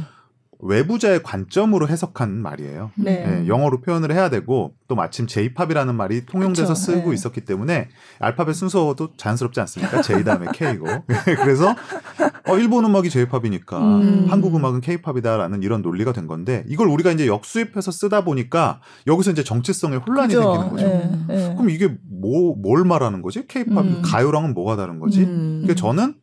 [0.61, 2.91] 외부자의 관점으로 해석한 말이에요.
[2.95, 3.25] 네.
[3.25, 7.13] 네, 영어로 표현을 해야 되고 또 마침 J-팝이라는 말이 통용돼서 그쵸, 쓰고 네.
[7.15, 7.87] 있었기 때문에
[8.19, 10.01] 알파벳 순서도 자연스럽지 않습니까?
[10.01, 10.85] J 다음에 K고.
[11.41, 11.73] 그래서
[12.49, 14.25] 어 일본 음악이 J-팝이니까 음.
[14.29, 19.43] 한국 음악은 K-팝이다라는 이런 논리가 된 건데 이걸 우리가 이제 역수입해서 쓰다 보니까 여기서 이제
[19.43, 20.41] 정체성에 혼란이 그죠.
[20.41, 20.87] 생기는 거죠.
[20.87, 21.53] 네, 네.
[21.55, 23.47] 그럼 이게 뭐 뭘 말하는 거지?
[23.47, 24.01] K-팝 음.
[24.03, 25.21] 가요랑은 뭐가 다른 거지?
[25.21, 25.61] 음.
[25.63, 26.15] 그러니까 저는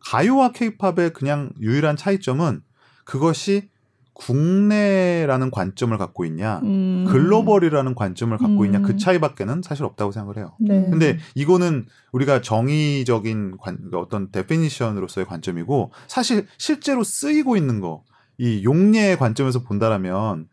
[0.00, 2.60] 가요와 K-팝의 그냥 유일한 차이점은
[3.04, 3.68] 그것이
[4.14, 7.04] 국내라는 관점을 갖고 있냐, 음.
[7.08, 8.66] 글로벌이라는 관점을 갖고 음.
[8.66, 10.52] 있냐 그 차이밖에는 사실 없다고 생각을 해요.
[10.60, 10.86] 네.
[10.88, 18.04] 근데 이거는 우리가 정의적인 관, 어떤 데피니션으로서의 관점이고 사실 실제로 쓰이고 있는 거,
[18.38, 20.48] 이 용례의 관점에서 본다라면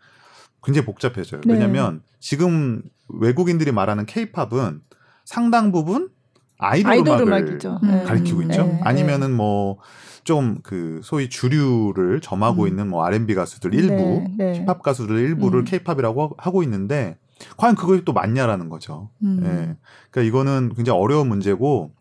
[0.64, 1.42] 굉장히 복잡해져요.
[1.46, 1.54] 네.
[1.54, 4.82] 왜냐하면 지금 외국인들이 말하는 케이팝은
[5.24, 6.10] 상당 부분
[6.58, 8.04] 아이돌, 아이돌 음악을 음.
[8.06, 8.66] 가리키고 있죠.
[8.66, 8.80] 네.
[8.84, 9.78] 아니면은 뭐
[10.24, 12.68] 좀 그 소위 주류를 점하고 음.
[12.68, 14.60] 있는 뭐 R&B 가수들 일부, 네, 네.
[14.62, 15.66] 힙합 가수들 일부를 음.
[15.66, 17.18] 케이팝이라고 하고 있는데
[17.58, 19.10] 과연 그것이 또 맞냐라는 거죠.
[19.24, 19.40] 음.
[19.44, 19.78] 예.
[20.12, 21.94] 그러니까 이거는 굉장히 어려운 문제고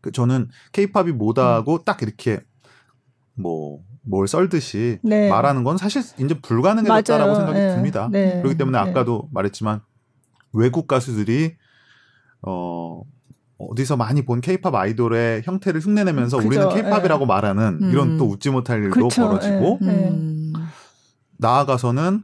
[0.00, 1.84] 그 저는 케이팝이 뭐다고 음.
[1.84, 2.40] 딱 이렇게
[3.34, 5.28] 뭐 뭘 썰듯이 네.
[5.28, 7.74] 말하는 건 사실 이제 불가능해졌다라고 생각이 네.
[7.74, 8.08] 듭니다.
[8.10, 8.38] 네.
[8.40, 8.90] 그렇기 때문에 네.
[8.90, 9.80] 아까도 말했지만
[10.52, 11.56] 외국 가수들이
[12.42, 13.02] 어
[13.70, 17.26] 어디서 많이 본 케이팝 아이돌의 형태를 흉내내면서 그죠, 우리는 케이팝이라고 예.
[17.26, 17.90] 말하는 음.
[17.90, 19.86] 이런 또 웃지 못할 일도 그쵸, 벌어지고 예.
[19.86, 20.52] 음.
[21.38, 22.22] 나아가서는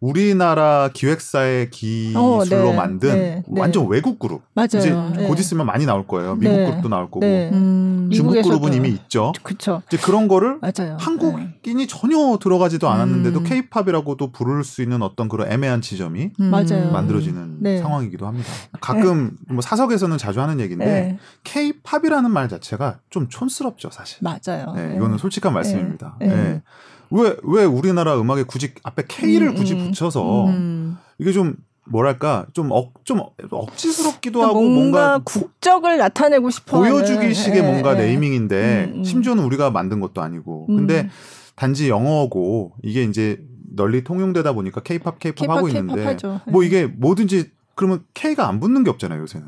[0.00, 3.60] 우리나라 기획사의 기술로 어, 네, 만든 네, 네.
[3.60, 4.42] 완전 외국 그룹.
[4.54, 4.68] 맞아요.
[4.74, 5.26] 이제 네.
[5.26, 6.36] 곧 있으면 많이 나올 거예요.
[6.36, 6.64] 미국 네.
[6.66, 7.20] 그룹도 나올 거고.
[7.20, 7.50] 네.
[7.52, 9.32] 음, 중국 그룹은 이미 있죠.
[9.42, 9.82] 그렇죠.
[9.88, 10.96] 이제 그런 거를 맞아요.
[11.00, 13.44] 한국인이 전혀 들어가지도 않았는데도 음.
[13.44, 16.44] 케이팝이라고도 부를 수 있는 어떤 그런 애매한 지점이 음.
[16.50, 18.48] 만들어지는 상황이기도 합니다.
[18.80, 24.18] 가끔 뭐 사석에서는 자주 하는 얘기인데 케이팝이라는 말 자체가 좀 촌스럽죠, 사실.
[24.22, 24.72] 맞아요.
[24.74, 26.16] 네, 이거는 솔직한 말씀입니다.
[26.20, 26.62] 네.
[27.10, 30.98] 왜, 왜 우리나라 음악에 굳이 앞에 K를 음, 굳이 음, 붙여서 음.
[31.18, 37.62] 이게 좀 뭐랄까 좀 억 좀 억지스럽기도 하고 뭔가, 뭔가 국적을 나타내고 싶어 보여주기식의 예,
[37.62, 38.06] 뭔가 예.
[38.06, 39.04] 네이밍인데 음, 음.
[39.04, 41.10] 심지어는 우리가 만든 것도 아니고 근데 음.
[41.54, 43.42] 단지 영어고 이게 이제
[43.74, 46.40] 널리 통용되다 보니까 케이팝 케이팝 하고 있는데 하죠.
[46.48, 49.46] 뭐 이게 뭐든지 그러면 K가 안 붙는 게 없잖아요 요새는.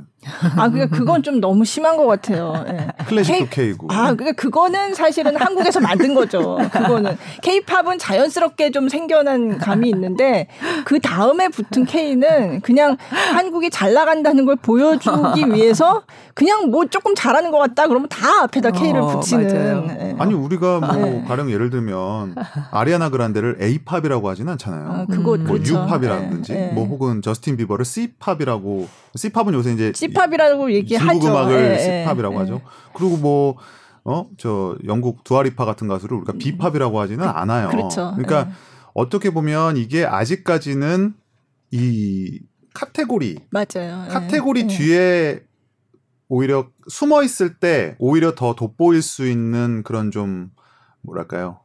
[0.56, 2.64] 아, 그러니까 그건 좀 너무 심한 것 같아요.
[2.64, 2.86] 네.
[3.06, 6.56] 클래식도 K, 고 아, 그러니까 그거는 사실은 한국에서 만든 거죠.
[6.70, 10.46] 그거는 K-팝은 자연스럽게 좀 생겨난 감이 있는데
[10.84, 12.96] 그 다음에 붙은 K는 그냥
[13.34, 16.02] 한국이 잘 나간다는 걸 보여주기 위해서
[16.34, 19.86] 그냥 뭐 조금 잘하는 것 같다 그러면 다 앞에다 K를 어, 붙이는.
[19.86, 20.16] 네.
[20.20, 21.24] 아니 우리가 뭐 네.
[21.26, 22.36] 가령 예를 들면
[22.70, 24.88] 아리아나 그란데를 A-팝이라고 하지는 않잖아요.
[24.88, 25.82] 아, 그거 뭐 그렇죠.
[25.82, 26.72] U-팝이라든지 네.
[26.72, 31.12] 뭐 혹은 저스틴 비버를 C C팝이라고 C팝은 요새 이제 C팝이라고 얘기하죠.
[31.12, 32.38] 중국 음악을 예, 예, C팝이라고 예.
[32.38, 32.60] 하죠.
[32.94, 33.56] 그리고 뭐
[34.04, 37.68] 어, 저 영국 두아리파 같은 가수를 우리가 B팝이라고 하지는 그, 않아요.
[37.70, 38.12] 그렇죠.
[38.16, 38.54] 그러니까 예.
[38.94, 41.14] 어떻게 보면 이게 아직까지는
[41.72, 42.40] 이
[42.74, 44.04] 카테고리 맞아요.
[44.06, 44.08] 예.
[44.08, 45.42] 카테고리 뒤에
[46.28, 50.50] 오히려 숨어 있을 때 오히려 더 돋보일 수 있는 그런 좀
[51.02, 51.60] 뭐랄까요?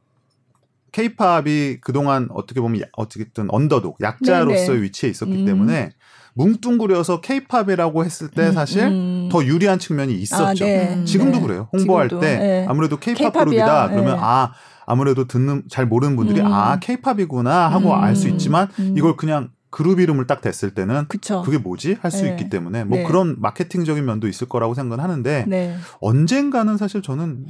[0.91, 4.81] 케이팝이 그동안 어떻게 보면 어떻게든 언더독 약자로서의 네네.
[4.81, 5.45] 위치에 있었기 음.
[5.45, 5.91] 때문에
[6.35, 9.29] 뭉뚱그려서 케이팝이라고 했을 때 음, 사실 음.
[9.31, 10.65] 더 유리한 측면이 있었죠.
[10.65, 11.03] 아, 네.
[11.05, 11.43] 지금도 네.
[11.43, 11.69] 그래요.
[11.73, 12.25] 홍보할 지금도.
[12.25, 12.65] 때 네.
[12.67, 14.19] 아무래도 케이팝 그룹이다 그러면 네.
[14.21, 14.51] 아
[14.85, 16.47] 아무래도 듣는 잘 모르는 분들이 음.
[16.47, 18.03] 아 케이팝이구나 하고 음.
[18.03, 18.93] 알수 있지만 음.
[18.97, 21.41] 이걸 그냥 그룹 이름을 딱 댔을 때는 그쵸.
[21.41, 22.29] 그게 뭐지 할수 네.
[22.29, 23.03] 있기 때문에 뭐 네.
[23.03, 25.75] 그런 마케팅적인 면도 있을 거라고 생각은 하는데 네.
[25.99, 27.47] 언젠가는 사실 저는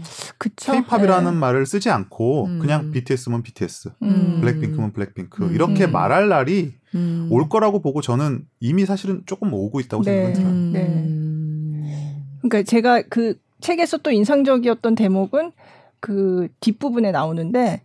[0.55, 1.37] 케이팝이라는 네.
[1.37, 2.57] 말을 쓰지 않고 음.
[2.57, 4.39] 그냥 BTS면 BTS, 음.
[4.41, 5.53] 블랙핑크면 블랙핑크 음.
[5.53, 7.27] 이렇게 말할 날이 음.
[7.29, 10.33] 올 거라고 보고 저는 이미 사실은 조금 오고 있다고 네.
[10.33, 10.53] 생각은 들어요.
[10.71, 10.87] 네.
[11.83, 12.23] 네.
[12.41, 15.51] 그러니까 제가 그 책에서 또 인상적이었던 대목은
[15.99, 17.83] 그 뒷부분에 나오는데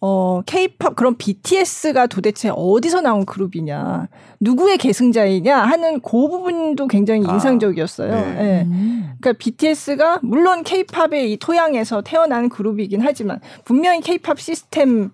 [0.00, 4.08] 어, 케이팝, 그럼 BTS가 도대체 어디서 나온 그룹이냐,
[4.40, 8.10] 누구의 계승자이냐 하는 그 부분도 굉장히 아, 인상적이었어요.
[8.12, 8.32] 네.
[8.34, 8.62] 네.
[8.62, 9.12] 음.
[9.20, 15.10] 그러니까 BTS가 물론 케이팝의 이 토양에서 태어난 그룹이긴 하지만 분명히 케이팝 시스템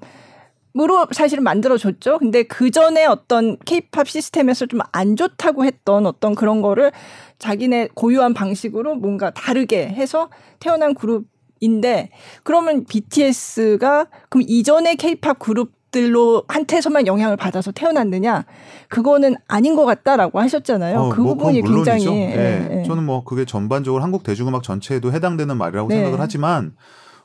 [0.77, 2.18] 으로 사실은 만들어줬죠.
[2.18, 6.90] 근데 그 전에 어떤 케이팝 시스템에서 좀 안 좋다고 했던 어떤 그런 거를
[7.38, 11.27] 자기네 고유한 방식으로 뭔가 다르게 해서 태어난 그룹
[11.64, 12.11] 인데
[12.42, 18.46] 그러면 BTS가 그럼 이전의 케이팝 그룹 들로 한테서만 영향을 받아서 태어났느냐
[18.88, 20.98] 그거는 아닌 것 같다라고 하셨잖아요.
[20.98, 22.66] 어, 그 뭐 부분이 굉장히 네.
[22.68, 22.83] 네.
[22.83, 25.94] 저는 뭐 그게 전반적으로 한국 대중음악 전체에도 해당되는 말이라고 네.
[25.96, 26.74] 생각을 하지만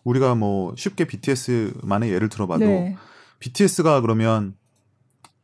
[0.04, 2.96] 우리가 뭐 쉽게 BTS만의 예를 들어봐도 네.
[3.40, 4.54] BTS가 그러면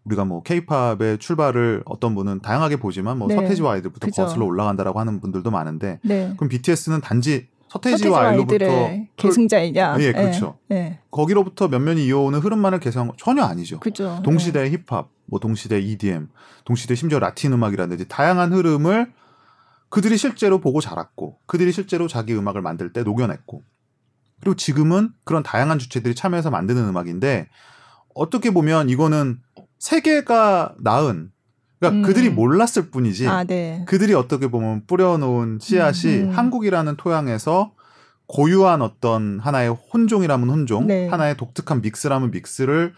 [0.03, 3.35] 우리가 뭐 케이팝의 출발을 어떤 분은 다양하게 보지만 뭐 네.
[3.35, 4.21] 서태지와 아이들부터 그죠.
[4.21, 6.31] 거슬러 올라간다라고 하는 분들도 많은데 네.
[6.37, 9.97] 그럼 BTS는 단지 서태지와, 아이들로부터 계승자이냐?
[9.99, 10.57] 예, 그렇죠.
[10.67, 10.99] 네.
[11.11, 13.79] 거기로부터 몇면이 이어오는 흐름만을 계산 전혀 아니죠.
[13.79, 14.21] 그죠.
[14.23, 16.29] 동시대 힙합, 뭐 동시대 EDM,
[16.63, 19.11] 동시대 심지어 라틴 음악이라든지 다양한 흐름을
[19.89, 23.61] 그들이 실제로 보고 자랐고 그들이 실제로 자기 음악을 만들 때 녹여냈고
[24.39, 27.47] 그리고 지금은 그런 다양한 주체들이 참여해서 만드는 음악인데
[28.13, 29.39] 어떻게 보면 이거는
[29.79, 31.31] 세계가 낳은
[31.79, 32.01] 그러니까 음.
[32.03, 33.83] 그들이 몰랐을 뿐이지 아, 네.
[33.87, 36.31] 그들이 어떻게 보면 뿌려놓은 씨앗이 음.
[36.31, 37.71] 한국이라는 토양에서
[38.27, 41.07] 고유한 어떤 하나의 혼종이라면 혼종, 네.
[41.07, 42.93] 하나의 독특한 믹스라면 믹스를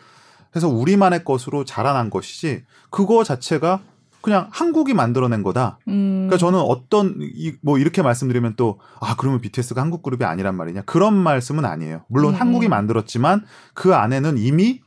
[0.55, 3.81] 해서 우리만의 것으로 자라난 것이지 그거 자체가
[4.21, 5.79] 그냥 한국이 만들어낸 거다.
[5.87, 6.27] 음.
[6.27, 10.81] 그러니까 저는 어떤 이, 뭐 이렇게 말씀드리면 또 아 그러면 BTS가 한국 그룹이 아니란 말이냐
[10.81, 12.03] 그런 말씀은 아니에요.
[12.07, 12.39] 물론 음.
[12.39, 14.81] 한국이 만들었지만 그 안에는 이미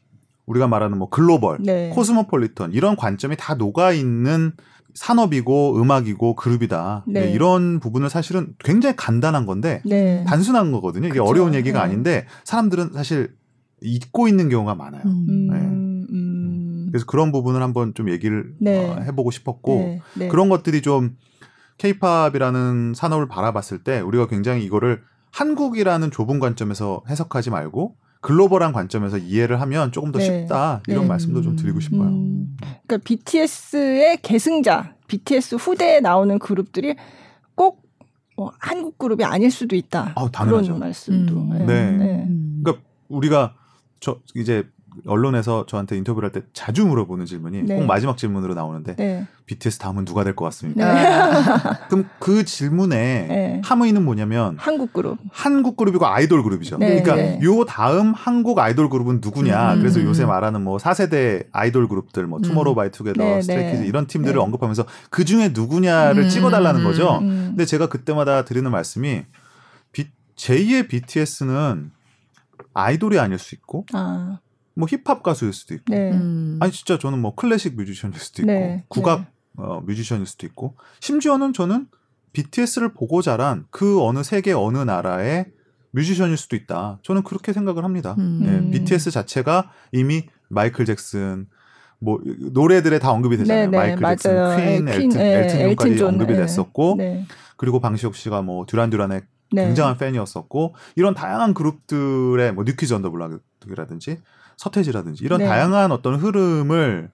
[0.50, 1.90] 우리가 말하는 뭐 글로벌, 네.
[1.90, 4.52] 코스모폴리턴 이런 관점이 다 녹아 있는
[4.94, 7.04] 산업이고 음악이고 그룹이다.
[7.06, 7.20] 네.
[7.20, 10.24] 네, 이런 부분을 사실은 굉장히 간단한 건데 네.
[10.26, 11.06] 단순한 거거든요.
[11.06, 11.24] 이게 그쵸.
[11.24, 11.84] 어려운 얘기가 네.
[11.84, 13.34] 아닌데 사람들은 사실
[13.80, 15.02] 잊고 있는 경우가 많아요.
[15.06, 15.46] 음.
[15.50, 15.56] 네.
[15.56, 16.88] 음.
[16.90, 18.90] 그래서 그런 부분을 한번 좀 얘기를 네.
[18.90, 21.16] 어, 해보고 싶었고 그런 것들이 좀
[21.78, 29.60] 케이팝이라는 산업을 바라봤을 때 우리가 굉장히 이거를 한국이라는 좁은 관점에서 해석하지 말고 글로벌한 관점에서 이해를
[29.60, 30.24] 하면 조금 더 네.
[30.24, 31.08] 쉽다 이런 네.
[31.08, 32.08] 말씀도 좀 드리고 싶어요.
[32.08, 32.56] 음.
[32.86, 36.94] 그러니까 BTS의 계승자, BTS 후대에 나오는 그룹들이
[37.54, 37.90] 꼭
[38.40, 40.14] 뭐 한국 그룹이 아닐 수도 있다.
[40.16, 41.34] 아, 그런 말씀도.
[41.34, 41.58] 음.
[41.58, 41.66] 네.
[41.66, 41.90] 네.
[41.92, 42.28] 네.
[42.62, 43.54] 그러니까 우리가
[44.00, 44.66] 저 이제
[45.06, 47.76] 언론에서 저한테 인터뷰를 할 때 자주 물어보는 질문이 네.
[47.76, 49.26] 꼭 마지막 질문으로 나오는데 네.
[49.46, 50.92] BTS 다음은 누가 될 것 같습니까?
[50.94, 51.80] 네.
[51.90, 52.96] 그럼 그 질문에
[53.28, 53.60] 네.
[53.64, 56.78] 함의는 뭐냐면 한국 그룹, 한국 그룹이고 아이돌 그룹이죠.
[56.78, 57.02] 네.
[57.02, 57.40] 그러니까 네.
[57.42, 59.74] 요 다음 한국 아이돌 그룹은 누구냐?
[59.74, 59.78] 음.
[59.80, 63.40] 그래서 요새 말하는 뭐 4세대 아이돌 그룹들, 뭐 투모로우바이투게더, 음.
[63.42, 66.28] 스트레이키즈 이런 팀들을 언급하면서 그 중에 누구냐를 음.
[66.28, 67.18] 찍어달라는 거죠.
[67.22, 67.46] 음.
[67.50, 69.24] 근데 제가 그때마다 드리는 말씀이
[70.36, 71.90] 제2의 BTS는
[72.72, 73.84] 아이돌이 아닐 수 있고.
[73.92, 74.38] 아.
[74.74, 76.12] 뭐 힙합 가수일 수도 있고 네.
[76.12, 76.58] 음.
[76.60, 78.84] 아니 진짜 저는 뭐 클래식 뮤지션일 수도 있고 네.
[78.88, 79.26] 국악 네.
[79.56, 81.88] 어, 뮤지션일 수도 있고 심지어는 저는
[82.32, 85.46] BTS를 보고 자란 그 어느 세계 어느 나라의
[85.92, 87.00] 뮤지션일 수도 있다.
[87.02, 88.14] 저는 그렇게 생각을 합니다.
[88.18, 88.42] 음.
[88.44, 91.48] 예, BTS 자체가 이미 마이클 잭슨
[91.98, 92.20] 뭐
[92.52, 93.66] 노래들에 다 언급이 되잖아요.
[93.66, 94.56] 네, 네, 마이클 맞아요.
[94.56, 96.98] 잭슨, 퀸, 네, 엘튼, 네, 엘튼 존까지 엘튼 언급이 됐었고
[97.56, 99.22] 그리고 방시혁 씨가 뭐 듀란 듀란의
[99.54, 104.20] 굉장한 팬이었었고 이런 다양한 그룹들의 뭐 뉴키즈 언더블락이라든지
[104.60, 105.46] 서태지라든지 이런 네.
[105.46, 107.10] 다양한 어떤 흐름을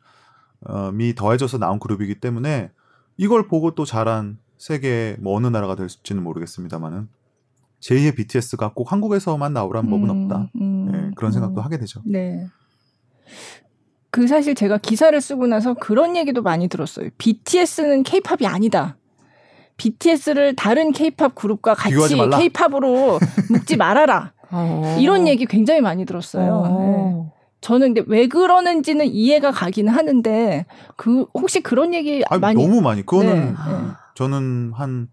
[0.66, 2.72] 어, 미 더해져서 나온 그룹이기 때문에
[3.16, 7.08] 이걸 보고 또 자란 세계 뭐 어느 나라가 될지는 모르겠습니다만은
[7.80, 10.50] 제2의 BTS가 꼭 한국에서만 나오란 법은 음, 없다.
[10.60, 12.02] 음, 네, 그런 생각도 음, 하게 되죠.
[12.04, 12.48] 네.
[14.10, 17.10] 그 사실 제가 기사를 쓰고 나서 그런 얘기도 많이 들었어요.
[17.16, 18.96] BTS는 케이팝이 아니다.
[19.76, 24.32] BTS를 다른 케이팝 그룹과 같이 케이팝으로 묶지 말아라.
[24.50, 24.96] 어.
[24.98, 26.62] 이런 얘기 굉장히 많이 들었어요.
[26.64, 27.35] 어.
[27.56, 27.60] 네.
[27.60, 30.66] 저는 근데 왜 그러는지는 이해가 가긴 하는데
[30.96, 33.54] 그 혹시 그런 얘기 아니, 많이 너무 많이 그거는 네, 네.
[34.14, 35.08] 저는 한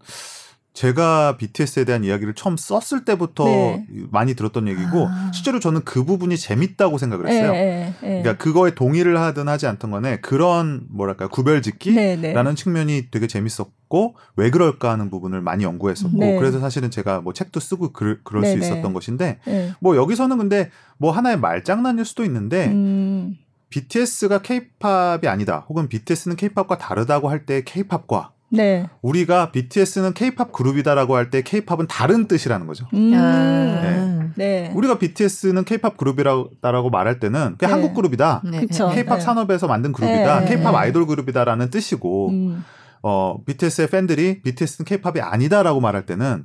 [0.74, 3.86] 제가 BTS에 대한 이야기를 처음 썼을 때부터 네.
[4.10, 5.30] 많이 들었던 얘기고 아.
[5.32, 7.52] 실제로 저는 그 부분이 재밌다고 생각을 했어요.
[7.52, 12.54] 네, 네, 그러니까 그거에 동의를 하든 하지 않던 간에 그런 뭐랄까 구별짓기라는 네, 네.
[12.54, 16.36] 측면이 되게 재밌었고 왜 그럴까 하는 부분을 많이 연구했었고 네.
[16.38, 19.38] 그래서 사실은 제가 뭐 책도 쓰고 그, 그럴 수 있었던 것인데
[19.78, 23.36] 뭐 여기서는 근데 뭐 하나의 말장난일 수도 있는데 음.
[23.70, 28.88] BTS가 K-팝이 아니다 혹은 BTS는 K-팝과 다르다고 할때 K-팝과 네.
[29.02, 32.86] 우리가 BTS는 K-팝 그룹이다라고 할 때 K-팝은 다른 뜻이라는 거죠.
[32.94, 33.10] 음.
[33.10, 34.30] 네.
[34.36, 34.72] 네.
[34.74, 37.66] 우리가 BTS는 K-팝 그룹이라고 말할 때는 그냥 네.
[37.66, 38.42] 한국 그룹이다.
[38.44, 38.66] 네.
[38.66, 39.20] K-팝 네.
[39.20, 40.40] 산업에서 만든 그룹이다.
[40.40, 40.46] 네.
[40.46, 42.64] K-팝 아이돌 그룹이다라는 뜻이고 음.
[43.02, 46.44] 어, BTS의 팬들이 BTS는 K-팝이 아니다라고 말할 때는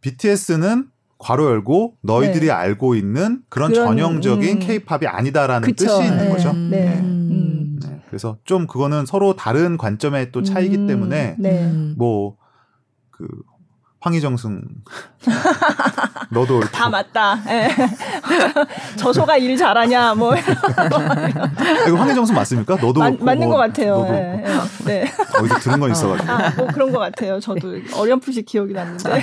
[0.00, 0.86] BTS는
[1.18, 2.52] 괄호 열고 너희들이 네.
[2.52, 4.58] 알고 있는 그런, 그런 전형적인 음.
[4.58, 5.86] K-팝이 아니다라는 그쵸.
[5.86, 6.52] 뜻이 있는 거죠.
[6.52, 7.00] 네.
[8.12, 8.16] 음.
[8.16, 11.72] 그래서 좀 그거는 서로 다른 관점의 또 차이기 음, 때문에 네.
[11.96, 12.42] 뭐
[13.22, 13.28] 그
[14.02, 14.62] 황희정승
[16.30, 17.36] 너도 다 맞다.
[17.44, 17.70] 네.
[18.98, 20.34] 저소가 일 잘하냐 뭐
[21.86, 22.76] 이거 황희정승 맞습니까?
[22.76, 23.98] 너도 마, 맞는 뭐, 것 같아요.
[23.98, 24.44] 너도 네.
[24.84, 25.04] 네.
[25.38, 26.32] 어디서 들은 건 있어가지고.
[26.32, 27.38] 아, 뭐 그런 것 같아요.
[27.38, 29.22] 저도 어렴풋이 기억이 났는데.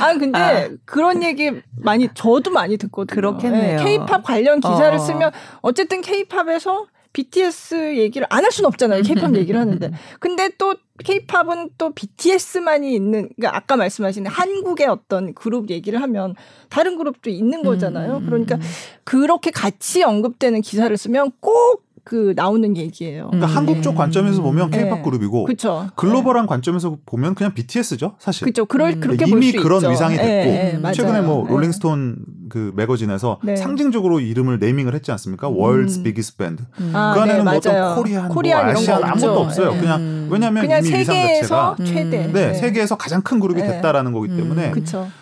[0.00, 0.68] 아 근데 아.
[0.86, 3.14] 그런 얘기 많이 저도 많이 듣거든요.
[3.14, 3.84] 그렇겠네요.
[3.84, 4.98] K-팝 관련 기사를 어.
[4.98, 9.02] 쓰면 어쨌든 K-팝에서 BTS 얘기를 안 할 수는 없잖아요.
[9.02, 9.90] K-팝 얘기를 하는데.
[10.18, 16.34] 근데 또 K-팝은 또 BTS만이 있는 그러니까 아까 말씀하신 한국의 어떤 그룹 얘기를 하면
[16.68, 18.18] 다른 그룹도 있는 거잖아요.
[18.18, 18.26] 음.
[18.26, 18.58] 그러니까
[19.04, 23.28] 그렇게 같이 언급되는 기사를 쓰면 꼭 그 나오는 얘기예요.
[23.28, 23.56] 그러니까 음.
[23.56, 25.02] 한국 쪽 관점에서 보면 케이팝 네.
[25.02, 25.88] 그룹이고 그쵸.
[25.94, 26.48] 글로벌한 네.
[26.48, 28.44] 관점에서 보면 그냥 BTS죠, 사실.
[28.44, 28.64] 그렇죠.
[28.64, 29.00] 그럴 음.
[29.00, 29.90] 그렇게 이미 그런 있죠.
[29.90, 31.52] 위상이 됐고 네, 최근에 뭐 네.
[31.52, 32.16] 롤링스톤
[32.48, 33.54] 그 매거진에서 네.
[33.54, 35.48] 상징적으로 이름을 naming을 했지 않습니까?
[35.48, 36.02] World's 음.
[36.02, 36.62] Biggest Band.
[36.80, 36.90] 음.
[36.92, 39.70] 그 아, 안에는 뭐 어떤 Korean, Korean 뭐 Asian 아무것도 없어요.
[39.70, 40.28] 그냥 음.
[40.28, 42.26] 왜냐하면 이미 위상 자체가 최대.
[42.32, 44.72] 네, 세계에서 가장 큰 그룹이 됐다라는 거기 때문에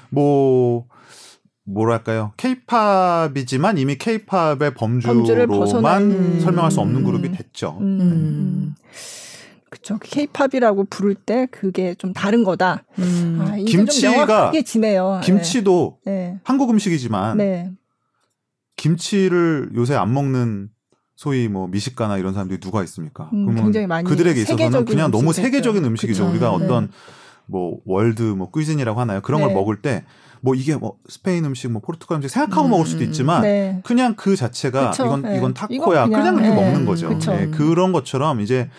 [0.08, 0.86] 뭐
[1.72, 7.78] 뭐랄까요 케이팝이지만 이미 케이팝의 범주로만 설명할 수 없는 그룹이 됐죠.
[7.80, 8.74] 음.
[8.74, 8.90] 네.
[9.70, 9.98] 그렇죠.
[9.98, 12.83] 케이팝이라고 부를 때 그게 좀 다른 거다.
[12.98, 13.38] 음.
[13.40, 15.20] 아, 김치가 지네요.
[15.22, 16.40] 김치도 네.
[16.42, 17.70] 한국 음식이지만 네.
[18.76, 20.70] 김치를 요새 안 먹는
[21.14, 23.28] 소위 뭐 미식가나 이런 사람들이 누가 있습니까?
[23.32, 26.24] 음, 굉장히 많이 그들에게 있어서는 그냥 너무 세계적인 음식이죠.
[26.24, 26.30] 그쵸.
[26.30, 26.90] 우리가 어떤 네.
[27.47, 29.20] 뭐 world 뭐 cuisine이라고 하나요?
[29.20, 29.55] 그런 걸 네.
[29.55, 30.05] 먹을 때
[30.41, 33.80] 뭐 이게 뭐 스페인 음식, 뭐 포르투갈 음식 생각하고 음, 먹을 수도 있지만 네.
[33.84, 35.36] 그냥 그 자체가 그쵸, 이건 네.
[35.36, 36.55] 이건 타코야 그냥, 그냥, 그렇게 네.
[36.55, 37.18] 먹는 거죠.
[37.18, 38.70] 네, 그런 것처럼 이제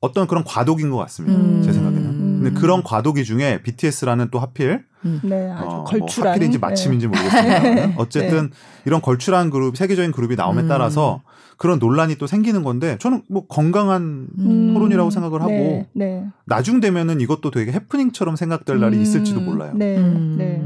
[0.00, 1.38] 어떤 그런 과도기인 것 같습니다.
[1.38, 2.18] 음, 제 생각에는.
[2.42, 5.20] 근데 그런 과도기 중에 BTS라는 또 하필 음.
[5.24, 7.10] 네, 아주 어, 뭐 걸출한 뭐 하필인지 마침인지 네.
[7.10, 7.58] 모르겠습니다.
[7.60, 7.94] 네.
[7.98, 8.56] 어쨌든 네.
[8.84, 10.68] 이런 걸출한 그룹, 세계적인 그룹이 나옴에 음.
[10.68, 11.22] 따라서
[11.58, 14.72] 그런 논란이 또 생기는 건데 저는 뭐 건강한 음.
[14.72, 15.88] 토론이라고 생각을 하고 네.
[15.92, 16.24] 네.
[16.46, 19.02] 나중 되면은 이것도 되게 해프닝처럼 생각될 날이 음.
[19.02, 19.72] 있을지도 몰라요.
[19.74, 19.98] 네.
[19.98, 20.64] 네.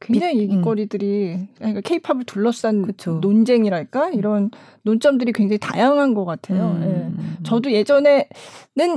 [0.00, 3.18] 굉장히 얘기거리들이 그러니까 케이팝을 둘러싼 그쵸.
[3.20, 4.50] 논쟁이랄까 이런
[4.82, 6.76] 논점들이 굉장히 다양한 것 같아요.
[6.80, 7.16] 음.
[7.18, 7.42] 예.
[7.42, 8.24] 저도 예전에는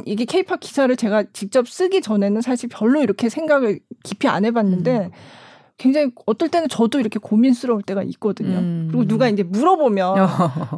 [0.05, 5.11] 이게 케이팝 기사를 제가 직접 쓰기 전에는 사실 별로 이렇게 생각을 깊이 안 해봤는데 음.
[5.81, 8.59] 굉장히 어떨 때는 저도 이렇게 고민스러울 때가 있거든요.
[8.59, 8.87] 음.
[8.91, 10.15] 그리고 누가 이제 물어보면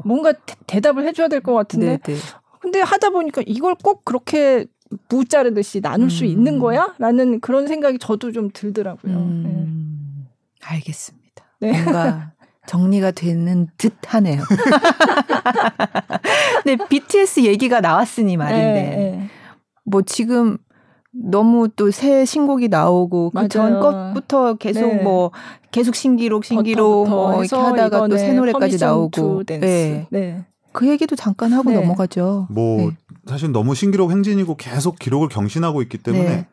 [0.06, 0.32] 뭔가
[0.66, 2.20] 대, 답을 해줘야 될 것 같은데 네네.
[2.62, 4.66] 근데 하다 보니까 이걸 꼭 그렇게
[5.10, 6.60] 무 자르듯이 나눌 수 있는 음.
[6.60, 6.96] 거야?
[7.00, 9.20] 라는 그런 생각이 저도 좀 들더라고요.
[9.44, 9.68] 네.
[10.64, 11.44] 알겠습니다.
[11.60, 11.84] 네.
[11.84, 12.32] 뭔가
[12.68, 14.42] 정리가 되는 듯 하네요.
[16.66, 19.30] 네, BTS 얘기가 나왔으니 말인데, 네, 네.
[19.84, 20.58] 뭐 지금
[21.16, 25.04] 너무 또 새 신곡이 나오고 그 전 것부터 계속 네.
[25.04, 25.32] 뭐
[25.72, 30.08] 계속 신기록 신기록 뭐 이렇게 하다가 또 새 노래까지 나오고 네.
[30.10, 30.46] 네.
[30.72, 31.76] 그 얘기도 잠깐 하고 네.
[31.80, 32.48] 넘어가죠.
[32.50, 32.92] 뭐 네.
[33.28, 36.46] 사실 너무 신기록 행진이고 계속 기록을 경신하고 있기 때문에 네.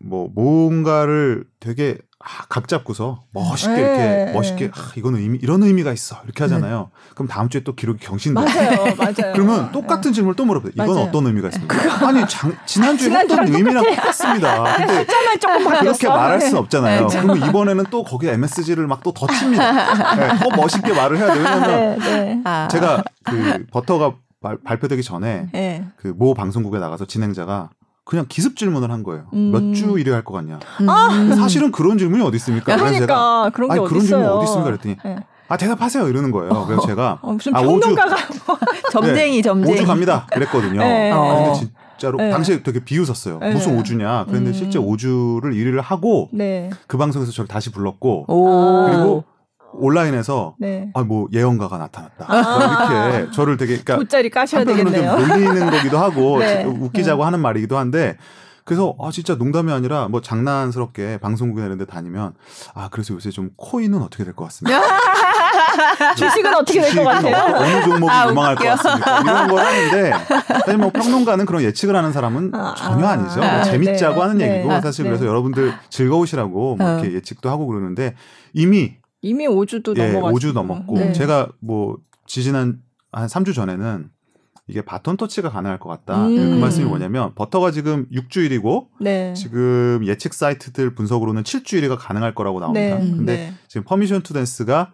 [0.00, 4.22] 뭐 뭔가를 되게 아, 각 잡고서 멋있게 네.
[4.24, 6.90] 이렇게 멋있게 아, 이거는 의미, 이런 의미가 있어 이렇게 하잖아요.
[6.92, 7.10] 네.
[7.14, 8.40] 그럼 다음 주에 또 기록이 경신돼.
[8.40, 9.32] 맞아요, 맞아요.
[9.34, 10.14] 그러면 똑같은 네.
[10.16, 10.72] 질문을 또 물어봐요.
[10.74, 11.00] 이건 맞아요.
[11.04, 12.06] 어떤 의미가 있습니까?
[12.08, 14.64] 아니 장, 지난주에 했던 의미랑 똑같습니다.
[14.76, 15.06] 근데
[15.38, 17.06] 조금 그렇게 말할 수는 없잖아요.
[17.06, 17.20] 네.
[17.20, 20.14] 그러면 이번에는 또 거기에 MSG를 막또더 칩니다.
[20.16, 21.44] 네, 더 멋있게 말을 해야 돼요.
[21.44, 22.68] 왜냐면 네, 아.
[22.68, 25.48] 제가 그 버터가 발, 발표되기 전에
[25.96, 27.70] 그 모 방송국에 나가서 진행자가
[28.08, 29.24] 그냥 기습 질문을 한 거예요.
[29.34, 29.50] 음.
[29.52, 30.58] 몇주 일해야 할 것 같냐.
[30.80, 31.34] 음.
[31.36, 32.74] 사실은 그런 질문이 어디 있습니까?
[32.74, 34.64] 그러니까 제가 그런 게 아니, 그런 질문 어디 있습니까?
[34.70, 35.24] 그랬더니 네.
[35.48, 36.64] 아 대답하세요 이러는 거예요.
[36.66, 38.58] 그래서 제가 어, 무슨 평론가가 아,
[38.90, 40.26] 점쟁이 네, 점쟁이 오주 갑니다.
[40.32, 40.80] 그랬거든요.
[40.80, 41.12] 네.
[41.12, 41.52] 근데
[41.98, 42.30] 진짜로 네.
[42.30, 43.40] 당시에 되게 비웃었어요.
[43.40, 43.52] 네.
[43.52, 44.24] 무슨 오주냐.
[44.26, 44.54] 그런데 음.
[44.54, 46.70] 실제 오주를 일을 하고 네.
[46.86, 48.86] 그 방송에서 저를 다시 불렀고 오.
[48.86, 49.24] 그리고
[49.72, 50.90] 온라인에서 네.
[50.94, 55.16] 아뭐 예언가가 나타났다 아~ 이렇게 저를 되게 그러니까 돗자리 까셔야 되겠네요.
[55.18, 56.64] 놀리는 거기도 하고 네.
[56.64, 57.24] 웃기자고 네.
[57.24, 58.16] 하는 말이기도 한데
[58.64, 62.34] 그래서 아 진짜 농담이 아니라 뭐 장난스럽게 방송국에 이런 데 다니면
[62.74, 64.78] 아 그래서 요새 좀 코인은 어떻게 될 것 같습니다.
[66.16, 67.56] 주식은 어떻게 될 것 같아요?
[67.56, 69.20] 어느 종목이 아, 유망할 것 같습니까?
[69.20, 70.12] 이런 걸 하는데
[70.48, 73.42] 사실 뭐 평론가는 그런 예측을 하는 사람은 아, 전혀 아니죠.
[73.42, 74.20] 아, 뭐 재밌자고 네.
[74.20, 74.56] 하는 네.
[74.58, 75.10] 얘기고 사실 네.
[75.10, 77.12] 그래서 여러분들 즐거우시라고 뭐 이렇게 어.
[77.12, 78.14] 예측도 하고 그러는데
[78.52, 81.12] 이미 이미 5주도 예, 넘어갔고 5주 넘었고 네.
[81.12, 82.80] 제가 뭐 지지난
[83.12, 84.10] 한 3주 전에는
[84.68, 86.26] 이게 바톤 터치가 가능할 것 같다.
[86.26, 86.36] 음.
[86.36, 89.32] 그 말씀이 뭐냐면 Butter가 지금 6주 1위고 네.
[89.34, 92.98] 지금 예측 사이트들 분석으로는 7주 1위가 가능할 거라고 나옵니다.
[92.98, 93.10] 네.
[93.10, 93.54] 근데 네.
[93.66, 94.92] 지금 Permission to Dance가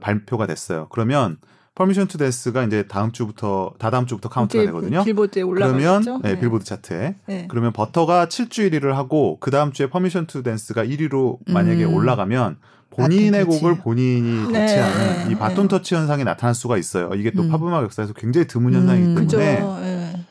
[0.00, 0.88] 발표가 됐어요.
[0.90, 1.38] 그러면
[1.74, 5.02] Permission to Dance가 이제 다음 주부터 다다음 주부터 카운트가 되거든요.
[5.02, 7.16] 빌보드에 올라가면 네, 네, 빌보드 차트에.
[7.26, 7.48] 네.
[7.48, 11.94] 그러면 Butter가 7주 1위를 하고 그 다음 주에 Permission to Dance가 1위로 만약에 음.
[11.94, 12.58] 올라가면
[12.96, 14.66] 본인의 곡을 본인이 네.
[14.66, 15.32] 터치하는 네.
[15.32, 17.10] 이 바톤 터치 현상이 나타날 수가 있어요.
[17.14, 17.50] 이게 또 음.
[17.50, 20.26] 팝음악 역사에서 굉장히 드문 현상이기 음, 때문에 음,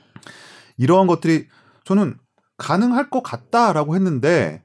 [0.78, 1.48] 이러한 것들이
[1.84, 2.16] 저는
[2.58, 4.62] 가능할 것 같다라고 했는데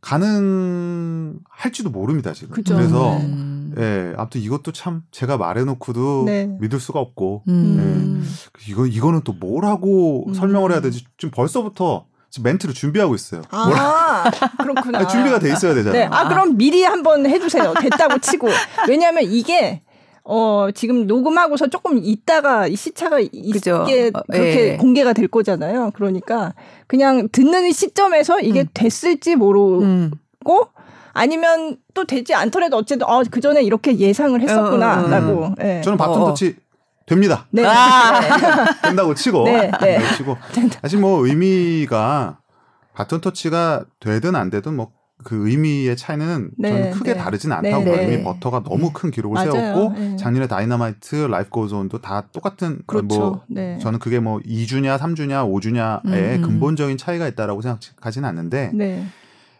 [0.00, 2.54] 가능할지도 모릅니다 지금.
[2.54, 2.74] 그죠.
[2.74, 3.74] 그래서 음.
[3.78, 6.46] 예, 아무튼 이것도 참 제가 말해놓고도 네.
[6.60, 8.24] 믿을 수가 없고 음.
[8.24, 10.34] 예, 이거 이거는 또 뭐라고 음.
[10.34, 11.04] 설명을 해야 되지?
[11.18, 13.42] 지금 벌써부터 지금 멘트를 준비하고 있어요.
[13.50, 14.30] 아,
[14.62, 15.06] 그렇구나.
[15.06, 15.92] 준비가 돼 있어야 되잖아요.
[15.92, 16.08] 네.
[16.10, 17.74] 아, 그럼 미리 한번 해주세요.
[17.80, 18.48] 됐다고 치고.
[18.88, 19.82] 왜냐하면 이게
[20.22, 23.16] 어, 지금 녹음하고서 조금 있다가 이 시차가
[23.52, 23.84] 그죠.
[23.88, 24.76] 이게 어, 그렇게 예.
[24.76, 25.90] 공개가 될 거잖아요.
[25.94, 26.54] 그러니까
[26.86, 28.68] 그냥 듣는 시점에서 이게 음.
[28.72, 30.12] 됐을지 모르고 음.
[31.12, 35.46] 아니면 또 되지 않더라도 어쨌든 어, 그 전에 이렇게 예상을 했었구나라고.
[35.46, 35.54] 음.
[35.58, 35.80] 네.
[35.80, 36.54] 저는 바톤 터치
[37.10, 37.46] 됩니다.
[37.50, 37.64] 네.
[37.66, 39.44] 아~ 된다고 치고.
[39.44, 39.98] 네, 네.
[40.16, 40.36] 치고.
[40.80, 42.38] 사실 뭐 의미가
[42.94, 47.18] 바톤 터치가 되든 안 되든 뭐 그 의미의 차이는 네, 저는 크게 네.
[47.18, 48.06] 다르진 않다고 네, 봐요.
[48.06, 48.14] 네.
[48.14, 49.50] 이미 Butter가 너무 큰 기록을 맞아요.
[49.52, 50.16] 세웠고 네.
[50.16, 53.06] 작년에 Dynamite, Life Goes On도 다 똑같은 그렇죠.
[53.06, 53.78] 뭐 네.
[53.78, 56.42] 저는 그게 뭐 2주냐, 3주냐, 5주냐의 음.
[56.42, 58.72] 근본적인 차이가 있다라고 생각하지는 않는데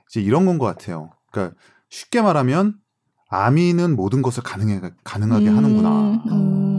[0.08, 1.10] 이제 이런 건 것 같아요.
[1.30, 1.56] 그러니까
[1.88, 2.74] 쉽게 말하면
[3.30, 5.56] 아미는 모든 것을 가능해 가능하게 음.
[5.56, 6.22] 하는구나.
[6.30, 6.69] 음.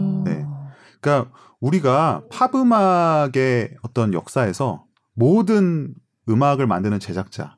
[1.02, 1.10] 네.
[1.10, 1.30] 그러니까
[1.60, 5.94] 우리가 팝 음악의 어떤 역사에서 모든
[6.28, 7.56] 음악을 만드는 제작자,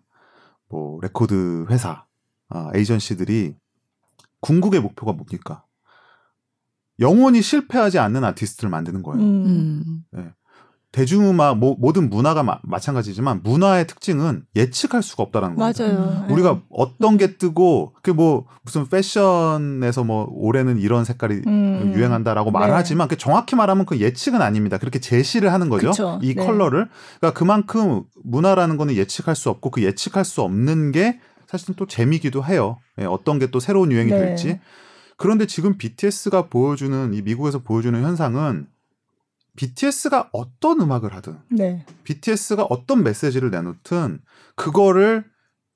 [0.68, 2.04] 뭐 레코드 회사,
[2.48, 3.54] 아, 에이전시들이
[4.40, 5.64] 궁극의 목표가 뭡니까?
[7.00, 9.22] 영원히 실패하지 않는 아티스트를 만드는 거예요.
[9.22, 10.04] 음.
[10.10, 10.32] 네.
[10.94, 15.82] 대중음악 모, 모든 문화가 마, 마찬가지지만 문화의 특징은 예측할 수가 없다라는 거죠.
[15.82, 16.26] 맞아요.
[16.30, 16.60] 우리가 네.
[16.70, 21.92] 어떤 게 뜨고 그 뭐 무슨 패션에서 뭐 올해는 이런 색깔이 음.
[21.96, 22.58] 유행한다라고 네.
[22.60, 24.78] 말을 하지만 그 정확히 말하면 그 예측은 아닙니다.
[24.78, 25.90] 그렇게 제시를 하는 거죠.
[25.90, 26.20] 그쵸.
[26.22, 26.46] 이 네.
[26.46, 26.88] 컬러를.
[27.18, 31.18] 그러니까 그만큼 문화라는 거는 예측할 수 없고 그 예측할 수 없는 게
[31.48, 32.78] 사실은 또 재미기도 해요.
[33.00, 34.18] 예, 어떤 게 또 새로운 유행이 네.
[34.18, 34.60] 될지.
[35.16, 38.66] 그런데 지금 BTS가 보여주는 이 미국에서 보여주는 현상은
[39.56, 41.84] BTS가 어떤 음악을 하든, 네.
[42.04, 44.20] BTS가 어떤 메시지를 내놓든
[44.56, 45.24] 그거를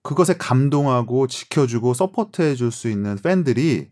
[0.03, 3.91] 그것에 감동하고 지켜주고 서포트해 줄 수 있는 팬들이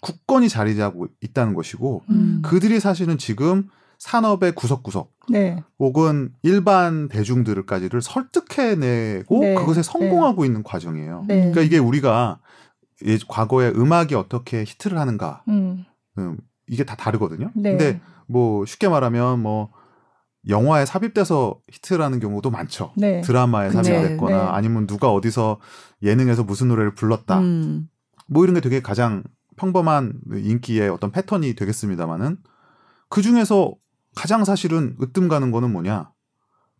[0.00, 2.40] 굳건히 자리 잡고 있다는 것이고 음.
[2.44, 3.68] 그들이 사실은 지금
[3.98, 5.62] 산업의 구석구석 네.
[5.78, 9.54] 혹은 일반 대중들까지를 설득해내고 네.
[9.54, 10.46] 그것에 성공하고 네.
[10.46, 11.24] 있는 과정이에요.
[11.28, 11.36] 네.
[11.40, 12.40] 그러니까 이게 우리가
[13.28, 15.84] 과거에 음악이 어떻게 히트를 하는가 음.
[16.18, 17.50] 음, 이게 다 다르거든요.
[17.54, 17.70] 네.
[17.76, 18.00] 근데
[18.30, 19.70] 뭐 쉽게 말하면 뭐
[20.48, 22.92] 영화에 삽입돼서 히트라는 경우도 많죠.
[22.96, 23.20] 네.
[23.20, 24.48] 드라마에 삽입됐거나 네.
[24.50, 25.58] 아니면 누가 어디서
[26.02, 27.40] 예능에서 무슨 노래를 불렀다.
[27.40, 27.88] 음.
[28.26, 29.22] 뭐 이런 게 되게 가장
[29.56, 32.38] 평범한 인기의 어떤 패턴이 되겠습니다만은
[33.10, 33.74] 그 중에서
[34.14, 36.10] 가장 사실은 으뜸 가는 거는 뭐냐?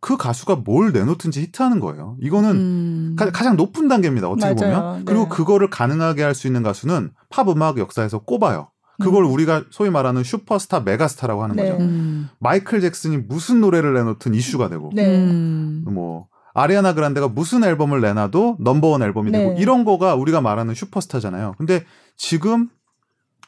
[0.00, 2.16] 그 가수가 뭘 내놓든지 히트하는 거예요.
[2.22, 3.16] 이거는 음.
[3.18, 4.30] 가, 장 높은 단계입니다.
[4.30, 4.80] 어떻게 맞아요.
[4.82, 5.04] 보면.
[5.04, 5.28] 그리고 네.
[5.28, 8.70] 그거를 가능하게 할 수 있는 가수는 팝 음악 역사에서 꼽아요.
[9.00, 9.32] 그걸 음.
[9.32, 11.70] 우리가 소위 말하는 슈퍼스타, 메가스타라고 하는 네.
[11.70, 11.82] 거죠.
[11.82, 12.28] 음.
[12.38, 15.06] 마이클 잭슨이 무슨 노래를 내놓든 이슈가 되고, 네.
[15.16, 15.84] 음.
[15.86, 19.38] 뭐 아리아나 그란데가 무슨 앨범을 내놔도 넘버원 앨범이 네.
[19.38, 21.54] 되고 이런 거가 우리가 말하는 슈퍼스타잖아요.
[21.58, 21.84] 근데
[22.16, 22.68] 지금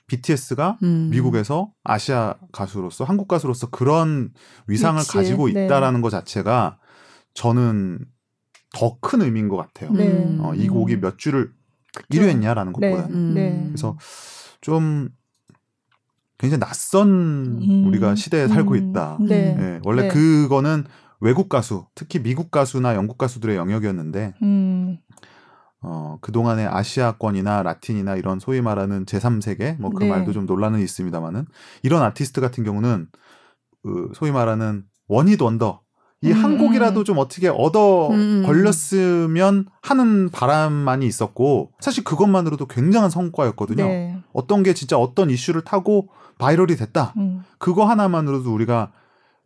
[0.07, 1.09] BTS가 음.
[1.11, 4.31] 미국에서 아시아 가수로서 한국 가수로서 그런
[4.67, 5.13] 위상을 그치.
[5.13, 5.65] 가지고 네.
[5.67, 6.79] 있다라는 것 자체가
[7.35, 8.01] 저는
[8.75, 9.91] 더 큰 의미인 것 같아요.
[9.93, 10.37] 네.
[10.41, 11.53] 어, 이 곡이 몇 주를
[12.11, 13.35] 1위 했냐라는 것보다는.
[13.35, 13.65] 네.
[13.67, 13.99] 그래서
[14.61, 15.11] 좀
[16.43, 17.09] 굉장히 낯선
[17.63, 17.87] 음.
[17.87, 18.91] 우리가 시대에 살고 음.
[18.91, 19.17] 있다.
[19.21, 19.55] 네.
[19.55, 19.81] 네.
[19.85, 20.09] 원래 네.
[20.09, 20.85] 그거는
[21.21, 24.99] 외국 가수, 특히 미국 가수나 영국 가수들의 영역이었는데, 음.
[25.83, 30.11] 어, 그동안의 아시아권이나 라틴이나 이런 소위 말하는 제3세계, 뭐그 네.
[30.11, 31.47] 말도 좀 논란은 있습니다만은,
[31.85, 33.07] 이런 아티스트 같은 경우는,
[33.85, 35.81] 그 소위 말하는 one hit wonder,
[36.23, 36.59] 이한 음.
[36.59, 38.43] 곡이라도 좀 어떻게 얻어 음.
[38.47, 43.85] 걸렸으면 하는 바람만이 있었고 사실 그것만으로도 굉장한 성과였거든요.
[43.85, 44.19] 네.
[44.33, 46.11] 어떤 게 진짜 어떤 이슈를 타고
[46.43, 47.15] viral이 됐다.
[47.19, 47.45] 음.
[47.59, 48.91] 그거 하나만으로도 우리가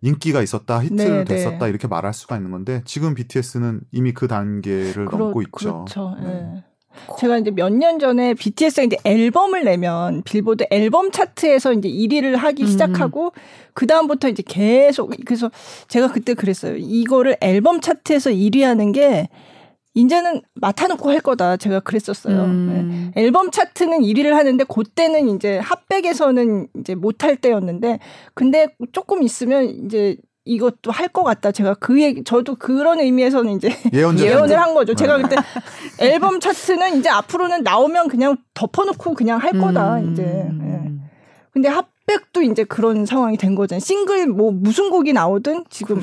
[0.01, 1.25] 인기가 있었다, 히트를 네, 네.
[1.25, 1.69] 됐었다 네.
[1.71, 5.85] 이렇게 말할 수가 있는 건데 지금 BTS는 이미 그 단계를 그러, 넘고 있죠.
[5.85, 6.17] 그렇죠.
[6.21, 6.27] 네.
[6.27, 6.65] 네.
[7.19, 12.63] 제가 이제 몇 년 전에 BTS가 이제 앨범을 내면 빌보드 앨범 차트에서 이제 1위를 하기
[12.63, 12.67] 음.
[12.67, 13.33] 시작하고
[13.75, 15.51] 그 다음부터 이제 계속 그래서
[15.89, 16.77] 제가 그때 그랬어요.
[16.79, 19.29] 이거를 앨범 차트에서 1위 하는 게
[19.97, 21.57] 이제는 맡아놓고 할 거다.
[21.57, 22.43] 제가 그랬었어요.
[22.45, 23.13] 음.
[23.15, 23.23] 네.
[23.23, 27.99] 앨범 차트는 1위를 하는데 그때는 이제 핫백에서는 이제 못할 때였는데
[28.35, 31.51] 근데 조금 있으면 이제 이것도 할 것 같다.
[31.51, 34.95] 제가 그 얘기, 저도 그런 의미에서는 이제 예언을 한 거죠.
[34.95, 35.23] 제가 네.
[35.23, 35.37] 그때
[35.99, 39.97] 앨범 차트는 이제 앞으로는 나오면 그냥 덮어놓고 그냥 할 거다.
[39.97, 40.13] 음.
[40.13, 40.23] 이제.
[40.23, 40.93] 예.
[41.53, 43.81] 근데 핫백도 이제 그런 상황이 된 거잖아요.
[43.81, 46.03] 싱글 뭐 무슨 곡이 나오든 지금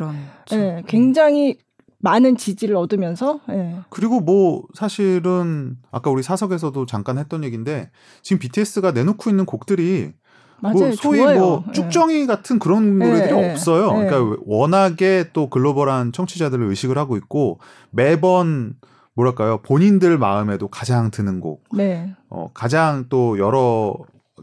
[0.52, 1.58] 예, 굉장히
[2.04, 3.78] 많은 지지를 얻으면서 예.
[3.90, 7.92] 그리고 뭐 사실은 아까 우리 사석에서도 잠깐 했던 얘기인데
[8.22, 10.12] 지금 BTS가 내놓고 있는 곡들이
[10.60, 10.78] 맞아요.
[10.78, 11.40] 뭐 소위 좋아요.
[11.40, 11.72] 뭐 예.
[11.72, 12.26] 쭉정이 네.
[12.26, 13.52] 같은 그런 노래들이 네.
[13.52, 13.94] 없어요.
[13.94, 14.08] 네.
[14.08, 18.76] 그러니까 워낙에 또 글로벌한 청취자들을 의식을 하고 있고 매번
[19.16, 22.14] 뭐랄까요 본인들 마음에도 가장 드는 곡, 네.
[22.30, 23.96] 어, 가장 또 여러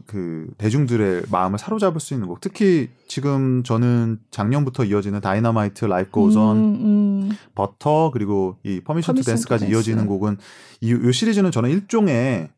[0.07, 2.41] 그 대중들의 마음을 사로잡을 수 있는 곡.
[2.41, 7.31] 특히 지금 저는 작년부터 이어지는 Dynamite, Life Goes On, 음, 음.
[7.55, 10.39] 버터 그리고 이 Permission to Dance까지 이어지는 곡은
[10.81, 12.51] 이, 이 시리즈는 저는 일종의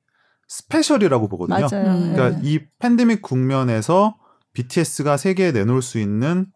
[0.49, 1.66] special이라고 보거든요.
[1.70, 1.99] 맞아요.
[1.99, 2.41] 그러니까 네.
[2.43, 4.16] 이 팬데믹 국면에서
[4.53, 6.47] BTS가 세계에 내놓을 수 있는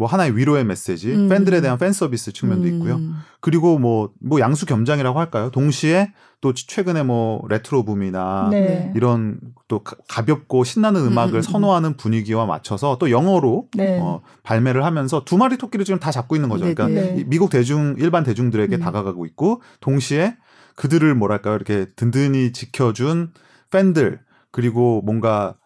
[0.00, 1.28] 뭐 하나의 위로의 메시지, 음.
[1.28, 2.72] 팬들에 대한 팬 서비스 측면도 음.
[2.72, 3.00] 있고요.
[3.40, 5.50] 그리고 뭐뭐 뭐 양수 겸장이라고 할까요?
[5.50, 8.94] 동시에 또 최근에 뭐 레트로 붐이나 네.
[8.96, 9.38] 이런
[9.68, 11.42] 또 가볍고 신나는 음악을 음.
[11.42, 13.98] 선호하는 분위기와 맞춰서 또 영어로 네.
[14.00, 16.64] 어, 발매를 하면서 두 마리 토끼를 지금 다 잡고 있는 거죠.
[16.64, 17.22] 그러니까 네.
[17.26, 18.80] 미국 대중 일반 대중들에게 음.
[18.80, 20.38] 다가가고 있고 동시에
[20.76, 23.32] 그들을 뭐랄까요 이렇게 든든히 지켜준
[23.70, 24.20] 팬들
[24.50, 25.56] 그리고 뭔가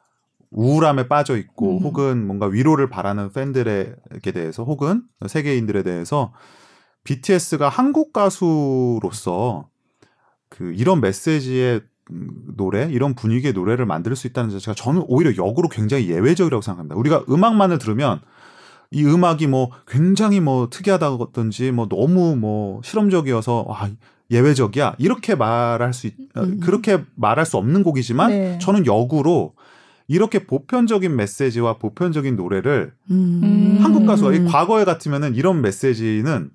[0.55, 1.83] 우울함에 빠져 있고 음.
[1.83, 6.33] 혹은 뭔가 위로를 바라는 팬들에게 대해서 혹은 세계인들에 대해서
[7.03, 9.69] BTS가 한국 가수로서
[10.49, 11.83] 그 이런 메시지의
[12.57, 16.97] 노래 이런 분위기의 노래를 만들 수 있다는 자체가 저는 오히려 역으로 굉장히 예외적이라고 생각합니다.
[16.97, 18.21] 우리가 음악만을 들으면
[18.91, 23.91] 이 음악이 뭐 굉장히 뭐 특이하다든지 뭐 너무 뭐 실험적이어서 아
[24.31, 26.61] 예외적이야 이렇게 말할 수 있, 음.
[26.61, 28.59] 그렇게 말할 수 없는 곡이지만 네.
[28.61, 29.55] 저는 역으로
[30.07, 33.79] 이렇게 보편적인 메시지와 보편적인 노래를 음.
[33.81, 36.51] 한국 가수가 이 과거에 같으면은 이런 메시지는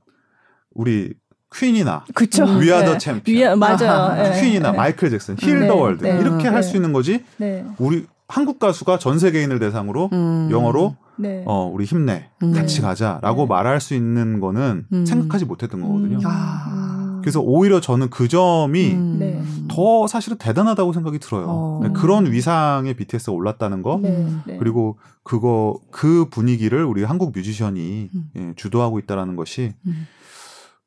[0.73, 1.13] 우리
[1.53, 2.45] 퀸이나 그쵸.
[2.45, 2.97] We Are the 네.
[2.99, 4.21] 챔피언 맞아요.
[4.23, 4.39] 네.
[4.41, 4.77] 퀸이나 네.
[4.77, 7.23] 마이클 잭슨, Heal the World 이렇게 할 수 있는 거지.
[7.37, 7.65] 네.
[7.79, 10.49] 우리 한국 가수가 전 세계인을 대상으로 음.
[10.51, 11.43] 영어로 네.
[11.47, 12.53] 어 우리 힘내 음.
[12.53, 15.05] 같이 가자라고 말할 수 있는 거는 음.
[15.05, 16.19] 생각하지 못했던 거거든요.
[16.23, 16.88] 아.
[17.21, 19.17] 그래서 오히려 저는 그 점이 음.
[19.19, 19.41] 네.
[19.69, 21.45] 더 사실은 대단하다고 생각이 들어요.
[21.47, 21.79] 어.
[21.83, 24.27] 네, 그런 위상의 BTS가 올랐다는 거, 네.
[24.45, 24.57] 네.
[24.57, 28.29] 그리고 그거 그 분위기를 우리 한국 뮤지션이 음.
[28.35, 30.07] 예, 주도하고 있다라는 것이 음.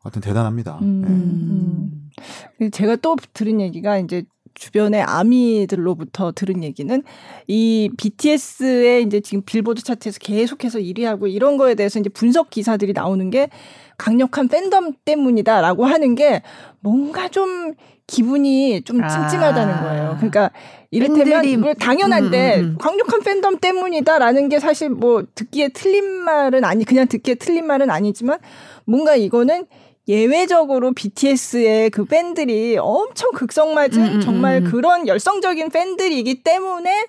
[0.02, 0.78] 하여튼 대단합니다.
[0.82, 2.10] 음.
[2.58, 2.70] 네.
[2.70, 4.24] 제가 또 들은 얘기가 이제
[4.54, 7.02] 주변의 아미들로부터 들은 얘기는
[7.46, 13.30] 이 BTS의 이제 지금 빌보드 차트에서 계속해서 1위하고 이런 거에 대해서 이제 분석 기사들이 나오는
[13.30, 13.48] 게
[13.98, 16.42] 강력한 팬덤 때문이다라고 하는 게
[16.80, 17.74] 뭔가 좀
[18.06, 19.08] 기분이 좀 아.
[19.08, 20.16] 찜찜하다는 거예요.
[20.16, 20.50] 그러니까
[20.90, 22.78] 이를테면 뭐 당연한데 음, 음, 음.
[22.78, 28.38] 강력한 팬덤 때문이다라는 게 사실 뭐 듣기에 틀린 말은 아니 그냥 듣기에 틀린 말은 아니지만
[28.84, 29.66] 뭔가 이거는
[30.08, 34.70] 예외적으로 BTS의 그 팬들이 엄청 극성맞은 음, 음, 정말 음.
[34.70, 37.06] 그런 열성적인 팬들이기 때문에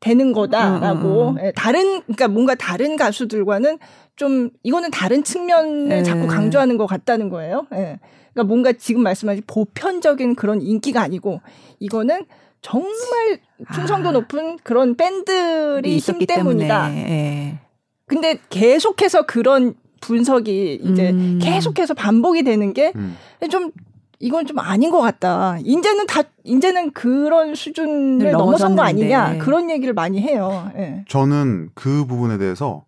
[0.00, 3.78] 되는 거다라고 예, 다른 그러니까 뭔가 다른 가수들과는
[4.16, 6.02] 좀 이거는 다른 측면을 네.
[6.02, 7.66] 자꾸 강조하는 것 같다는 거예요.
[7.72, 7.98] 예.
[8.32, 11.40] 그러니까 뭔가 지금 말씀하신 보편적인 그런 인기가 아니고
[11.80, 12.26] 이거는
[12.60, 13.40] 정말
[13.74, 14.12] 충성도 아.
[14.12, 16.94] 높은 그런 팬들이 힘 때문이다.
[16.94, 17.58] 예.
[18.06, 21.38] 근데 계속해서 그런 분석이 이제 음.
[21.40, 23.70] 계속해서 반복이 되는 게좀 음.
[24.18, 25.58] 이건 좀 아닌 것 같다.
[25.64, 30.70] 이제는 다 이제는 그런 수준을 넘어선 거 아니냐 그런 얘기를 많이 해요.
[30.76, 31.04] 예.
[31.08, 32.84] 저는 그 부분에 대해서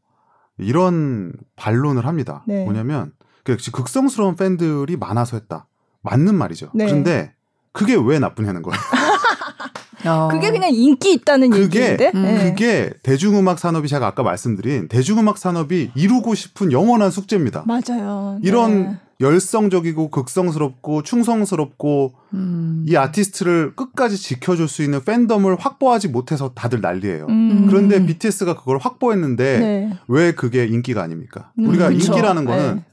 [0.59, 2.45] 이런 반론을 합니다.
[2.47, 2.65] 네.
[2.65, 3.13] 뭐냐면
[3.45, 5.69] 그 극성스러운 팬들이 많아서 했다.
[6.03, 6.71] 맞는 말이죠.
[6.75, 6.87] 네.
[6.87, 7.35] 그런데
[7.73, 8.79] 그게 왜 나쁘냐는 거예요.
[10.07, 10.29] 어.
[10.31, 12.13] 그게 그냥 인기 있다는 그게, 얘기인데.
[12.15, 12.23] 음.
[12.23, 12.51] 네.
[12.51, 17.65] 그게 대중음악 산업이 제가 아까 말씀드린 대중음악 산업이 이루고 싶은 영원한 숙제입니다.
[17.67, 18.39] 맞아요.
[18.43, 18.99] 이런 네.
[19.21, 22.85] 열성적이고 극성스럽고 충성스럽고 음.
[22.89, 27.27] 이 아티스트를 끝까지 지켜줄 수 있는 팬덤을 확보하지 못해서 다들 난리예요.
[27.29, 27.67] 음.
[27.69, 29.99] 그런데 BTS가 그걸 확보했는데 네.
[30.09, 31.53] 왜 그게 인기가 아닙니까?
[31.59, 32.13] 음, 우리가 그쵸.
[32.13, 32.85] 인기라는 거는 네.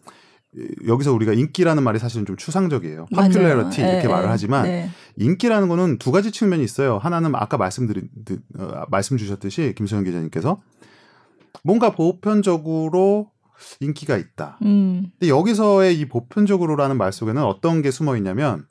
[0.86, 3.06] 여기서 우리가 인기라는 말이 사실은 좀 추상적이에요.
[3.14, 4.90] 파퓰러티 이렇게 네, 말을 하지만 네.
[5.16, 6.98] 인기라는 거는 두 가지 측면이 있어요.
[6.98, 8.10] 하나는 아까 말씀드린
[8.58, 10.62] 어, 말씀 주셨듯이 김소영 기자님께서
[11.64, 13.32] 뭔가 보편적으로
[13.80, 14.58] 인기가 있다.
[14.64, 15.12] 음.
[15.20, 18.66] 근데 여기서의 이 보편적으로라는 말 속에는 어떤 게 숨어 있냐면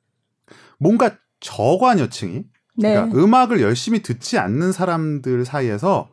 [0.78, 2.44] 뭔가 저관여층이
[2.76, 2.94] 네.
[2.94, 6.10] 그러니까 음악을 열심히 듣지 않는 사람들 사이에서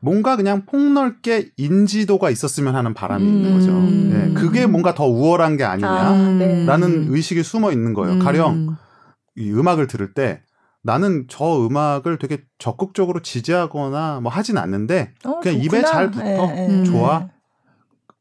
[0.00, 3.28] 뭔가 그냥 폭넓게 인지도가 있었으면 하는 바람이 음.
[3.28, 3.72] 있는 거죠.
[3.72, 7.06] 네, 그게 뭔가 더 우월한 게 아니냐라는 아, 네.
[7.08, 8.14] 의식이 숨어 있는 거예요.
[8.14, 8.18] 음.
[8.18, 8.76] 가령
[9.36, 10.42] 이 음악을 들을 때
[10.82, 15.78] 나는 저 음악을 되게 적극적으로 지지하거나 뭐 하진 않는데 어, 그냥 좋구나.
[15.78, 17.28] 입에 잘 붙어 네, 좋아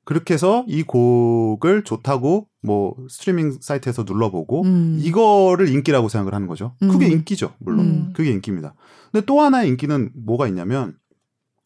[0.03, 4.97] 그렇게 해서 이 곡을 좋다고 뭐 스트리밍 사이트에서 눌러보고 음.
[4.99, 6.73] 이거를 인기라고 생각을 하는 거죠.
[6.79, 7.11] 그게 음.
[7.11, 7.85] 인기죠, 물론.
[7.85, 8.13] 음.
[8.15, 8.73] 그게 인기입니다.
[9.11, 10.95] 근데 또 하나의 인기는 뭐가 있냐면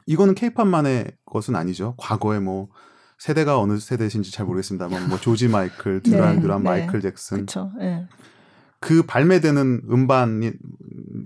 [0.06, 1.96] 이거는 케이팝만의 것은 아니죠.
[1.98, 2.70] 과거에 뭐
[3.18, 6.70] 세대가 어느 세대신지 잘 모르겠습니다만 뭐 조지 마이클, 듀란 네, 듀란, 네.
[6.70, 7.40] 마이클 잭슨.
[7.40, 8.06] 그쵸, 네.
[8.80, 10.52] 그 발매되는 음반이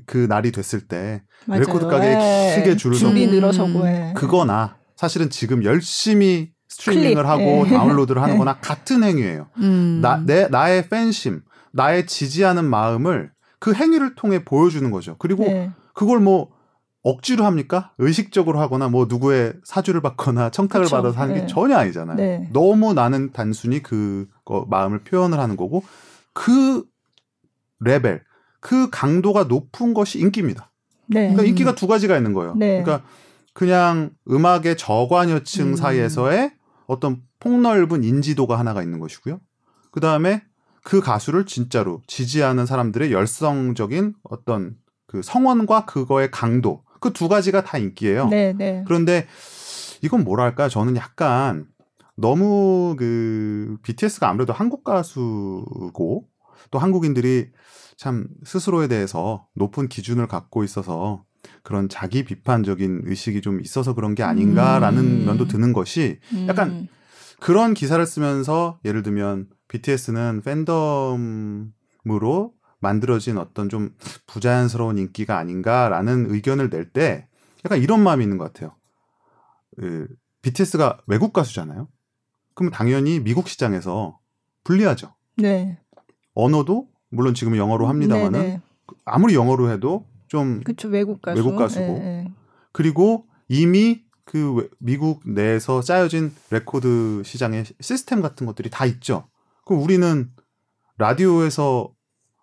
[0.06, 1.62] 그 날이 됐을 때 맞아요.
[1.62, 2.56] 레코드 가게에 네.
[2.60, 3.84] 크게 줄을 서고 늘어서고
[4.16, 7.26] 그거나 사실은 지금 열심히 스트리밍을 클릭.
[7.26, 7.70] 하고 네.
[7.72, 8.38] 다운로드를 하는 네.
[8.38, 9.48] 거나 같은 행위예요.
[9.58, 10.00] 음.
[10.02, 15.16] 나, 내, 나의 팬심, 나의 지지하는 마음을 그 행위를 통해 보여주는 거죠.
[15.18, 15.72] 그리고 네.
[15.94, 16.50] 그걸 뭐
[17.10, 17.94] 억지로 합니까?
[17.98, 20.98] 의식적으로 하거나 뭐 누구의 사주를 받거나 청탁을 그쵸.
[20.98, 21.48] 받아서 하는 게 네.
[21.48, 22.18] 전혀 아니잖아요.
[22.18, 22.50] 네.
[22.52, 24.28] 너무 나는 단순히 그
[24.68, 25.84] 마음을 표현을 하는 거고
[26.34, 26.84] 그
[27.80, 28.24] 레벨,
[28.60, 30.72] 그 강도가 높은 것이 인기입니다.
[31.08, 31.30] 네.
[31.30, 32.56] 그러니까 인기가 두 가지가 있는 거예요.
[32.56, 32.84] 네.
[32.84, 33.08] 그러니까
[33.54, 35.76] 그냥 음악의 저관여층 음.
[35.76, 36.52] 사이에서의
[36.88, 39.40] 어떤 폭넓은 인지도가 하나가 있는 것이고요.
[39.92, 40.44] 그 다음에
[40.84, 47.78] 그 가수를 진짜로 지지하는 사람들의 열성적인 어떤 그 성원과 그거의 강도 그 두 가지가 다
[47.78, 48.28] 인기예요.
[48.30, 48.84] 네, 네.
[48.88, 49.28] 그런데
[50.02, 51.66] 이건 뭐랄까 저는 약간
[52.16, 56.28] 너무 그 BTS가 아무래도 한국 가수고
[56.72, 57.50] 또 한국인들이
[57.96, 61.24] 참 스스로에 대해서 높은 기준을 갖고 있어서
[61.64, 65.26] 그런 자기 비판적인 의식이 좀 있어서 그런 게 아닌가라는 음.
[65.26, 66.88] 면도 드는 것이 약간 음.
[67.40, 71.72] 그런 기사를 쓰면서 예를 들면 BTS는 팬덤으로
[72.80, 73.96] 만들어진 어떤 좀
[74.28, 77.28] 부자연스러운 인기가 아닌가라는 의견을 낼 때
[77.66, 78.76] 약간 이런 마음이 있는 것 같아요.
[79.76, 80.08] 그
[80.42, 81.88] BTS가 외국 가수잖아요.
[82.56, 84.20] 그럼 당연히 미국 시장에서
[84.64, 85.14] 불리하죠.
[85.38, 85.80] 네.
[86.34, 88.62] 언어도 물론 지금 영어로 합니다만은 네 네.
[89.06, 91.38] 아무리 영어로 해도 좀 그쵸, 외국 가수.
[91.38, 91.86] 외국 가수고.
[91.86, 92.34] 네, 네.
[92.72, 99.28] 그리고 이미 그 미국 내에서 짜여진 레코드 시장의 시스템 같은 것들이 다 있죠.
[99.66, 100.30] 그럼 우리는
[100.98, 101.92] 라디오에서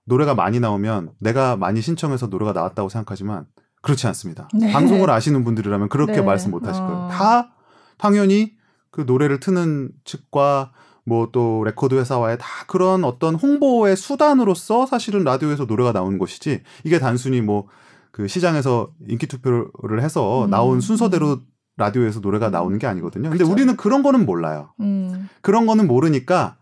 [0.04, 3.46] 노래가 많이 나오면 내가 많이 신청해서 노래가 나왔다고 생각하지만
[3.82, 4.48] 그렇지 않습니다.
[4.54, 4.72] 네.
[4.72, 6.22] 방송을 아시는 분들이라면 그렇게 네.
[6.22, 6.98] 말씀 못 하실 거예요.
[6.98, 7.08] 어.
[7.10, 7.54] 다
[7.98, 8.54] 당연히
[8.90, 10.72] 그 노래를 트는 측과
[11.06, 16.98] 뭐 또 레코드 회사와의 다 그런 어떤 홍보의 수단으로서 사실은 라디오에서 노래가 나오는 것이지 이게
[16.98, 17.68] 단순히 뭐
[18.14, 20.50] 그 시장에서 인기 투표를 해서 음.
[20.50, 21.40] 나온 순서대로
[21.76, 23.28] 라디오에서 노래가 나오는 게 아니거든요.
[23.28, 23.50] 근데 그쵸.
[23.52, 24.72] 우리는 그런 거는 몰라요.
[24.78, 25.28] 음.
[25.40, 26.56] 그런 거는 모르니까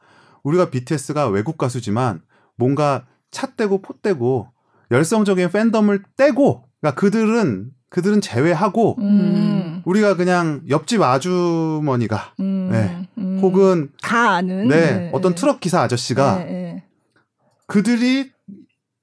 [0.45, 2.23] 우리가 BTS가 외국 가수지만
[2.57, 4.49] 뭔가 차 떼고 포 떼고
[4.91, 9.83] 열성적인 팬덤을 떼고 그러니까 그들은 그들은 제외하고 음.
[9.85, 12.69] 우리가 그냥 옆집 아주머니가 음.
[12.71, 13.09] 네.
[13.19, 13.39] 음.
[13.43, 14.95] 혹은 다 아는 네.
[14.95, 15.11] 네.
[15.13, 16.85] 어떤 트럭 기사 아저씨가 네, 네.
[17.67, 18.31] 그들이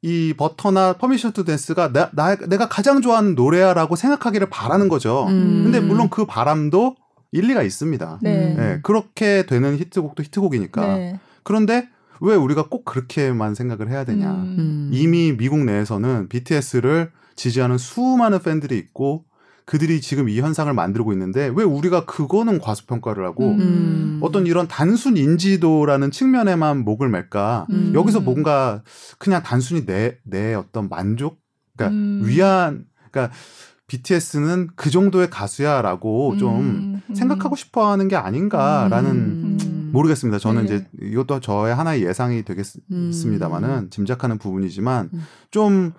[0.02, 5.26] 이 Butter나 Permission to Dance가 나, 나, 내가 가장 좋아하는 노래야라고 생각하기를 바라는 거죠.
[5.28, 5.64] 음.
[5.66, 6.96] 근데 물론 그 바람도
[7.32, 8.20] 일리가 있습니다.
[8.22, 8.54] 네.
[8.56, 8.80] 네.
[8.82, 10.98] 그렇게 되는 히트곡도 히트곡이니까.
[10.98, 11.20] 네.
[11.44, 11.90] 그런데
[12.22, 14.32] 왜 우리가 꼭 그렇게만 생각을 해야 되냐.
[14.32, 14.90] 음.
[14.92, 19.26] 이미 미국 내에서는 BTS를 지지하는 수많은 팬들이 있고
[19.70, 24.20] 그들이 지금 이 현상을 만들고 있는데 왜 우리가 그거는 과소평가를 하고 음.
[24.24, 27.92] 어떤 이런 단순 인지도라는 측면에만 목을 맬까 음.
[27.94, 28.82] 여기서 뭔가
[29.20, 31.40] 그냥 단순히 내, 내 어떤 만족
[31.78, 32.24] 그러니까 음.
[32.26, 33.32] 위안 그러니까
[33.86, 37.14] BTS는 그 정도의 가수야라고 좀 음.
[37.14, 39.58] 생각하고 싶어 하는 게 아닌가라는 음.
[39.92, 40.40] 모르겠습니다.
[40.40, 40.76] 저는 네.
[40.76, 43.90] 이제 이것도 저의 하나의 예상이 되겠습니다만은 음.
[43.90, 45.10] 짐작하는 부분이지만
[45.52, 45.94] 좀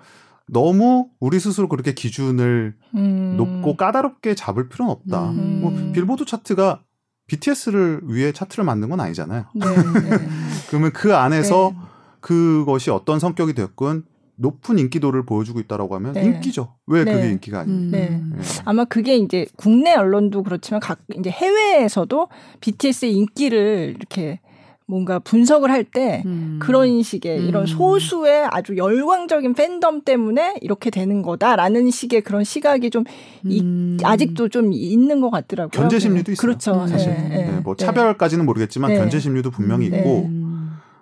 [0.47, 3.35] 너무 우리 스스로 그렇게 기준을 음.
[3.37, 5.31] 높고 까다롭게 잡을 필요는 없다.
[5.31, 5.61] 음.
[5.61, 6.83] 뭐 빌보드 차트가
[7.29, 9.45] BTS를 위해 차트를 만든 건 아니잖아요.
[9.55, 10.29] 네, 네.
[10.69, 11.81] 그러면 그 안에서 네.
[12.21, 14.05] 그것이 어떤 성격이 됐건
[14.41, 16.25] 높은 인기도를 보여주고 있다라고 하면 네.
[16.25, 16.75] 인기죠.
[16.87, 17.13] 왜 네.
[17.13, 17.81] 그게 인기가 아닌가?
[17.81, 17.91] 음.
[17.91, 18.09] 네.
[18.09, 18.43] 네.
[18.65, 22.29] 아마 그게 이제 국내 언론도 그렇지만 각 이제 해외에서도
[22.61, 24.41] BTS의 인기를 이렇게
[24.87, 26.59] 뭔가 분석을 할때 음.
[26.61, 27.47] 그런 식의 음.
[27.47, 33.05] 이런 소수의 아주 열광적인 팬덤 때문에 이렇게 되는 거다라는 식의 그런 시각이 좀
[33.45, 33.51] 음.
[33.51, 35.71] 이, 아직도 좀 있는 것 같더라고요.
[35.71, 36.41] 견제 심리도 있어요.
[36.41, 36.87] 그렇죠.
[36.89, 37.51] 사실 네, 네.
[37.53, 37.61] 네.
[37.61, 38.99] 뭐 차별까지는 모르겠지만 네.
[38.99, 39.95] 견제 심리도 분명히 음.
[39.95, 40.31] 있고 네.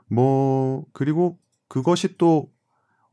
[0.08, 2.48] 뭐 그리고 그것이 또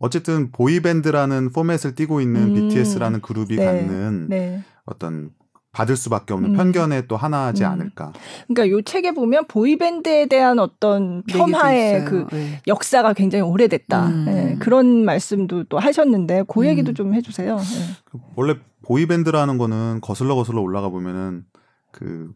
[0.06, 3.22] 어쨌든 보이밴드라는 포맷을 띠고 있는 BTS라는 음.
[3.22, 5.32] 그룹이 갖는 어떤
[5.72, 6.56] 받을 수밖에 없는 음.
[6.56, 7.70] 편견의 또 하나지 음.
[7.72, 8.14] 않을까.
[8.48, 12.62] 그러니까 요 책에 보면 보이밴드에 대한 어떤 폄하의 그 네.
[12.66, 14.08] 역사가 굉장히 오래됐다.
[14.08, 14.26] 음.
[14.26, 16.96] 네, 그런 말씀도 또 하셨는데 그 얘기도 음.
[16.96, 17.58] 좀 해주세요.
[17.58, 17.64] 네.
[18.06, 21.44] 그 원래 보이밴드라는 거는 거슬러 거슬러 올라가 보면은
[21.92, 22.32] 그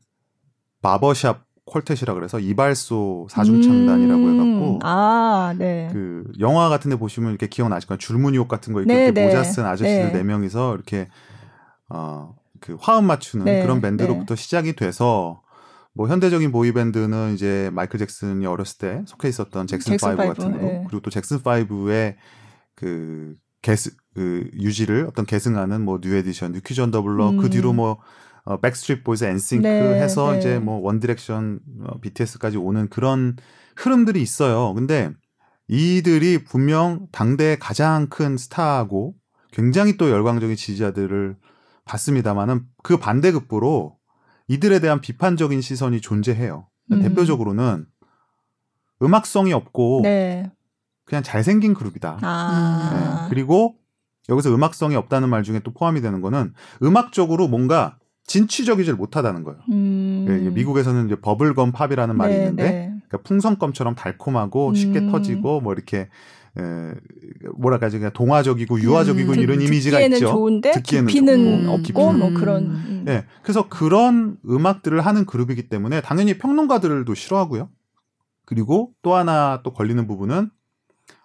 [0.82, 4.34] 바버샵 콜텟이라 그래서 이발소 사중창단이라고 음.
[4.34, 5.89] 해갖고 아, 네.
[5.93, 7.97] 그 영화 같은 데 보시면 이렇게 기억나실 거예요.
[7.97, 9.26] 줄무늬 옷 같은 거 네, 이렇게 네.
[9.26, 10.11] 모자 쓴 아저씨들 네.
[10.11, 11.07] 네 명이서 이렇게
[11.89, 14.41] 어 그 화음 맞추는 네, 그런 밴드로부터 네.
[14.41, 15.41] 시작이 돼서
[15.93, 20.51] 뭐 현대적인 보이 밴드는 이제 마이클 잭슨이 어렸을 때 속해 있었던 잭슨, 잭슨 5 같은
[20.51, 20.84] 거 네.
[20.88, 22.15] 그리고 또 잭슨 5의
[22.76, 27.38] 그 개스 그 유지를 어떤 계승하는 뭐 뉴 에디션, 뉴 퀴전 더블러 그 음.
[27.38, 27.99] 그 뒤로 뭐
[28.50, 30.39] 어, 백스트리트 보이즈 엔싱크 네, 해서 네.
[30.39, 33.38] 이제 뭐 원디렉션 어, BTS까지 오는 그런
[33.76, 34.74] 흐름들이 있어요.
[34.74, 35.12] 근데
[35.68, 39.14] 이들이 분명 당대의 가장 큰 스타고
[39.52, 41.38] 굉장히 또 열광적인 지지자들을
[41.86, 43.95] 봤습니다만은 그 반대급부로
[44.47, 46.68] 이들에 대한 비판적인 시선이 존재해요.
[46.91, 47.02] 음.
[47.04, 47.86] 대표적으로는
[49.04, 50.52] 음악성이 없고 네.
[51.06, 52.18] 그냥 잘생긴 그룹이다.
[52.24, 52.89] 아.
[53.28, 53.30] 네.
[53.30, 53.76] 그리고
[54.28, 59.59] 여기서 음악성이 없다는 말 중에 또 포함이 되는 거는 음악적으로 뭔가 진취적이질 못하다는 거예요.
[59.71, 60.25] 음.
[60.27, 62.93] 네, 미국에서는 이제 버블검 팝이라는 말이 네, 있는데 네.
[63.07, 65.11] 그러니까 풍선껌처럼 달콤하고 쉽게 음.
[65.11, 66.09] 터지고 뭐 이렇게
[66.57, 66.93] 에,
[67.57, 70.27] 뭐랄까 그냥 동화적이고 유화적이고 음, 이런 이미지가 있죠.
[70.27, 72.65] 좋은데 듣기에는 깊이는 좋고, 없고 뭐 그런.
[72.65, 73.01] 음.
[73.03, 77.67] 네, 그래서 그런 음악들을 하는 그룹이기 때문에 당연히 평론가들도 싫어하고요.
[78.45, 80.51] 그리고 또 하나 또 걸리는 부분은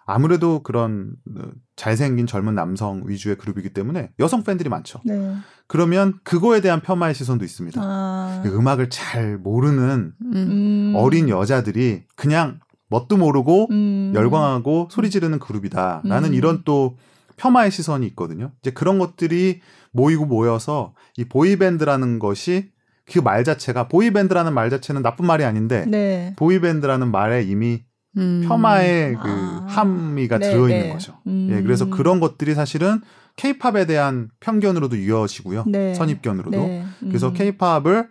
[0.05, 1.41] 아무래도 그런 어,
[1.75, 5.01] 잘생긴 젊은 남성 위주의 그룹이기 때문에 여성 팬들이 많죠.
[5.03, 5.35] 네.
[5.67, 7.81] 그러면 그거에 대한 폄하의 시선도 있습니다.
[7.83, 8.43] 아.
[8.45, 10.93] 음악을 잘 모르는 음.
[10.95, 14.11] 어린 여자들이 그냥 뭣도 모르고 음.
[14.15, 16.33] 열광하고 소리 지르는 그룹이다라는 음.
[16.33, 16.97] 이런 또
[17.37, 18.51] 폄하의 시선이 있거든요.
[18.61, 22.69] 이제 그런 것들이 모이고 모여서 이 보이밴드라는 것이
[23.11, 26.33] 그 말 자체가 보이밴드라는 말 자체는 나쁜 말이 아닌데 네.
[26.37, 27.83] 보이밴드라는 말에 이미
[28.17, 28.45] 음.
[28.47, 29.65] 폄하의 그 아.
[29.67, 30.93] 함의가 네, 들어있는 네.
[30.93, 31.17] 거죠.
[31.27, 31.49] 음.
[31.51, 33.01] 예, 그래서 그런 것들이 사실은
[33.35, 35.65] 케이팝에 대한 편견으로도 이어지고요.
[35.67, 35.93] 네.
[35.93, 36.57] 선입견으로도.
[36.57, 36.83] 네.
[37.03, 37.07] 음.
[37.09, 38.09] 그래서 케이팝을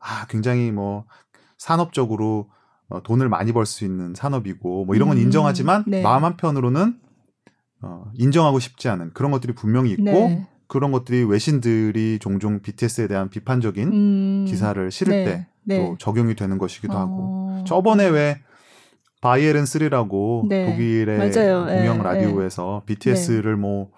[0.00, 1.04] 아, 굉장히 뭐
[1.56, 2.48] 산업적으로
[2.88, 6.02] 어, 돈을 많이 벌 수 있는 산업이고 뭐 이런 건 음, 인정하지만 네.
[6.02, 6.96] 마음 한편으로는
[7.82, 10.46] 어, 인정하고 싶지 않은 그런 것들이 분명히 있고 네.
[10.68, 14.44] 그런 것들이 외신들이 종종 BTS에 대한 비판적인 음.
[14.46, 15.24] 기사를 실을 네.
[15.24, 15.94] 때또 네.
[15.98, 16.98] 적용이 되는 것이기도 어.
[16.98, 18.40] 하고 저번에 왜
[19.20, 20.66] 바이에른 3라고 네.
[20.66, 21.66] 독일의 맞아요.
[21.66, 22.02] 공영 네.
[22.02, 23.60] 라디오에서 BTS를 네.
[23.60, 23.90] 뭐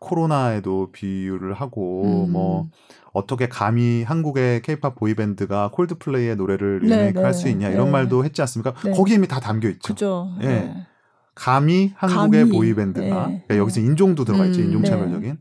[0.00, 2.32] 코로나에도 비유를 하고 음.
[2.32, 2.68] 뭐
[3.12, 8.72] 어떻게 감히 한국의 케이팝 보이밴드가 콜드플레이의 노래를 네, 리메이크할 수 있냐 이런 말도 했지 않습니까?
[8.94, 9.94] 거기 이미 다 담겨 있죠.
[9.94, 10.28] 그죠.
[10.42, 10.74] 예.
[11.34, 12.52] 감히 한국의 감히.
[12.52, 14.60] 보이밴드가 그러니까 여기서 인종도 들어가 있죠.
[14.60, 14.66] 음.
[14.66, 15.38] 인종차별적인.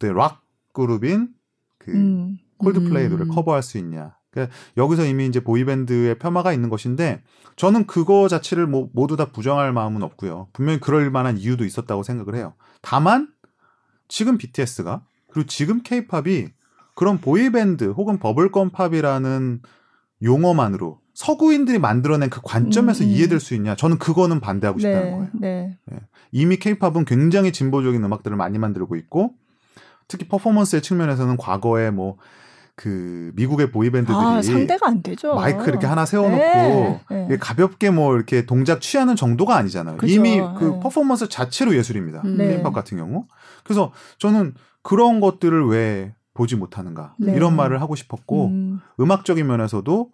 [0.00, 1.28] 네, 락 그룹인
[1.78, 2.38] 그 음.
[2.58, 3.34] 콜드플레이 노래 를 음.
[3.34, 4.15] 커버할 수 있냐.
[4.36, 7.22] 그러니까 여기서 이미 이제 보이밴드의 폄하가 있는 것인데
[7.56, 10.48] 저는 그거 자체를 뭐 모두 다 부정할 마음은 없고요.
[10.52, 12.52] 분명히 그럴 만한 이유도 있었다고 생각을 해요.
[12.82, 13.28] 다만
[14.08, 16.48] 지금 BTS가 그리고 지금 K-팝이
[16.94, 19.62] 그런 보이밴드 혹은 bubblegum pop이라는
[20.22, 23.12] 용어만으로 서구인들이 만들어낸 그 관점에서 음, 음.
[23.12, 23.74] 이해될 수 있냐?
[23.74, 25.30] 저는 그거는 반대하고 싶다는 네, 거예요.
[25.40, 25.78] 네.
[25.86, 25.98] 네.
[26.30, 29.34] 이미 K-팝은 굉장히 진보적인 음악들을 많이 만들고 있고
[30.08, 32.18] 특히 퍼포먼스의 측면에서는 과거에 뭐
[32.76, 35.34] 그 미국의 보이밴드들이 아, 상대가 안 되죠.
[35.34, 37.36] 마이크 이렇게 하나 세워놓고 네, 네.
[37.38, 39.96] 가볍게 뭐 이렇게 동작 취하는 정도가 아니잖아요.
[39.96, 40.80] 그죠, 이미 그 네.
[40.80, 42.20] 퍼포먼스 자체로 예술입니다.
[42.26, 42.36] 음.
[42.36, 42.58] 네.
[42.58, 43.26] 힙합 같은 경우.
[43.64, 47.34] 그래서 저는 그런 것들을 왜 보지 못하는가 네.
[47.34, 48.80] 이런 말을 하고 싶었고 음.
[49.10, 50.10] 악적인 면에서도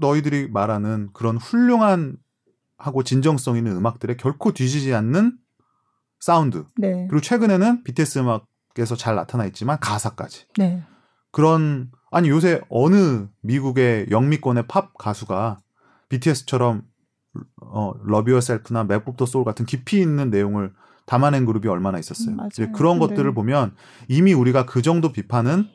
[0.00, 2.16] 너희들이 말하는 그런 훌륭한
[2.78, 5.36] 하고 진정성 있는 음악들에 결코 뒤지지 않는
[6.20, 7.08] 사운드 네.
[7.10, 8.46] 그리고 최근에는 BTS 음악
[8.76, 10.46] 에서 잘 나타나 있지만 가사까지.
[11.34, 11.36] 네.
[11.36, 15.58] 그런 아니 요새 어느 미국의 영미권의 팝 가수가
[16.08, 16.82] BTS처럼
[17.60, 20.72] 어 Love Yourself나 Map of the Soul 같은 깊이 있는 내용을
[21.06, 22.36] 담아낸 그룹이 얼마나 있었어요.
[22.36, 23.06] 음, 이제 그런 네.
[23.06, 23.74] 것들을 보면
[24.08, 25.66] 이미 우리가 그 정도 비판은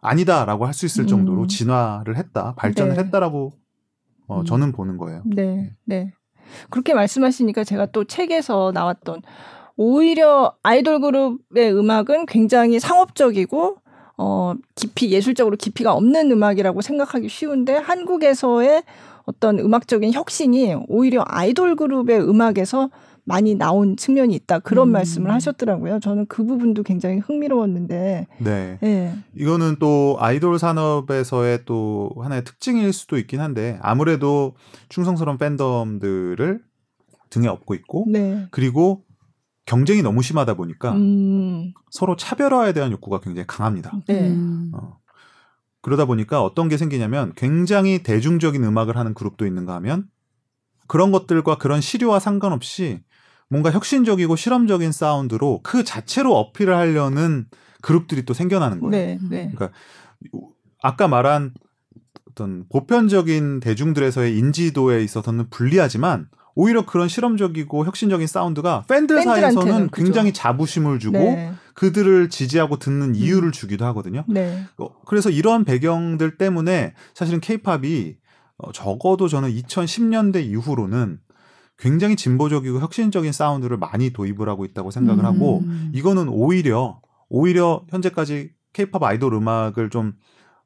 [0.00, 1.48] 아니다라고 할 수 있을 정도로 음.
[1.48, 3.02] 진화를 했다, 발전을 네.
[3.02, 3.52] 했다라고
[4.26, 4.44] 어, 음.
[4.44, 5.22] 저는 보는 거예요.
[5.26, 6.12] 네, 네.
[6.70, 9.22] 그렇게 말씀하시니까 제가 또 책에서 나왔던
[9.76, 13.78] 오히려 아이돌 그룹의 음악은 굉장히 상업적이고
[14.16, 18.82] 어 깊이 예술적으로 깊이가 없는 음악이라고 생각하기 쉬운데 한국에서의
[19.24, 22.90] 어떤 음악적인 혁신이 오히려 아이돌 그룹의 음악에서
[23.24, 24.92] 많이 나온 측면이 있다 그런 음.
[24.92, 25.98] 말씀을 하셨더라고요.
[26.00, 28.26] 저는 그 부분도 굉장히 흥미로웠는데.
[28.38, 28.78] 네.
[28.80, 29.14] 네.
[29.34, 34.54] 이거는 또 아이돌 산업에서의 또 하나의 특징일 수도 있긴 한데 아무래도
[34.90, 36.60] 충성스러운 팬덤들을
[37.30, 38.46] 등에 업고 있고 네.
[38.50, 39.02] 그리고
[39.66, 41.72] 경쟁이 너무 심하다 보니까 음.
[41.90, 43.92] 서로 차별화에 대한 욕구가 굉장히 강합니다.
[44.06, 44.30] 네.
[44.30, 44.72] 음.
[44.74, 44.98] 어.
[45.80, 50.08] 그러다 보니까 어떤 게 생기냐면 굉장히 대중적인 음악을 하는 그룹도 있는가 하면
[50.86, 53.00] 그런 것들과 그런 시류와 상관없이
[53.48, 57.46] 뭔가 혁신적이고 실험적인 사운드로 그 자체로 어필을 하려는
[57.82, 58.90] 그룹들이 또 생겨나는 거예요.
[58.90, 59.52] 네, 네.
[59.54, 59.76] 그러니까
[60.82, 61.52] 아까 말한
[62.30, 70.42] 어떤 보편적인 대중들에서의 인지도에 있어서는 불리하지만 오히려 그런 실험적이고 혁신적인 사운드가 팬들 사이에서는 굉장히 그죠.
[70.42, 71.52] 자부심을 주고 네.
[71.74, 73.14] 그들을 지지하고 듣는 음.
[73.14, 73.52] 이유를 음.
[73.52, 74.24] 주기도 하거든요.
[74.28, 74.64] 네.
[74.78, 78.16] 어, 그래서 이러한 배경들 때문에 사실은 케이팝이
[78.58, 81.18] 어, 적어도 저는 2010년대 이후로는
[81.76, 85.26] 굉장히 진보적이고 혁신적인 사운드를 많이 도입을 하고 있다고 생각을 음.
[85.26, 90.14] 하고 이거는 오히려 오히려 현재까지 케이팝 아이돌 음악을 좀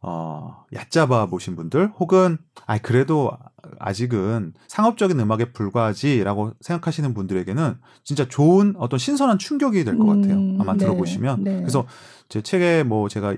[0.00, 3.32] 어, 얕잡아 보신 분들 혹은 아 그래도
[3.80, 7.74] 아직은 상업적인 음악에 불과하지라고 생각하시는 분들에게는
[8.04, 10.34] 진짜 좋은 어떤 신선한 충격이 될 것 같아요.
[10.34, 11.42] 음, 아마 네, 들어보시면.
[11.44, 11.56] 네.
[11.60, 11.86] 그래서
[12.28, 13.34] 제 책에 뭐 제가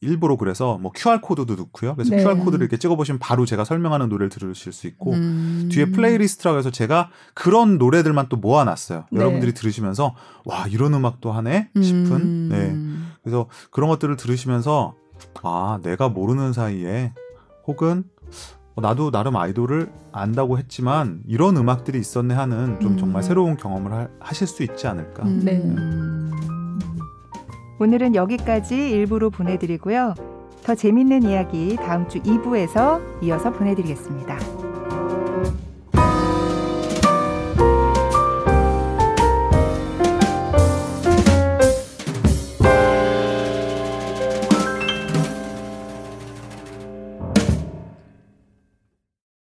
[0.00, 1.94] 일부러 그래서 뭐 QR 코드도 넣고요.
[1.96, 2.22] 그래서 네.
[2.22, 5.68] QR 코드를 이렇게 찍어 보시면 바로 제가 설명하는 노래를 들으실 수 있고 음.
[5.72, 9.06] 뒤에 playlist라고 해서 제가 그런 노래들만 또 모아 놨어요.
[9.10, 9.20] 네.
[9.20, 12.12] 여러분들이 들으시면서 와 이런 음악도 하네 싶은.
[12.12, 12.48] 음.
[12.50, 13.18] 네.
[13.22, 14.94] 그래서 그런 것들을 들으시면서
[15.42, 17.12] 아 내가 모르는 사이에
[17.66, 18.04] 혹은
[18.76, 22.96] 나도 나름 아이돌을 안다고 했지만 이런 음악들이 있었네 하는 좀 음.
[22.96, 25.24] 정말 새로운 경험을 하, 하실 수 있지 않을까.
[25.24, 25.40] 음.
[25.44, 25.60] 네.
[25.62, 26.30] 음.
[27.80, 30.14] 오늘은 여기까지 일부로 보내드리고요.
[30.64, 34.67] 더 재밌는 이야기 다음 주 2부에서 이어서 보내드리겠습니다.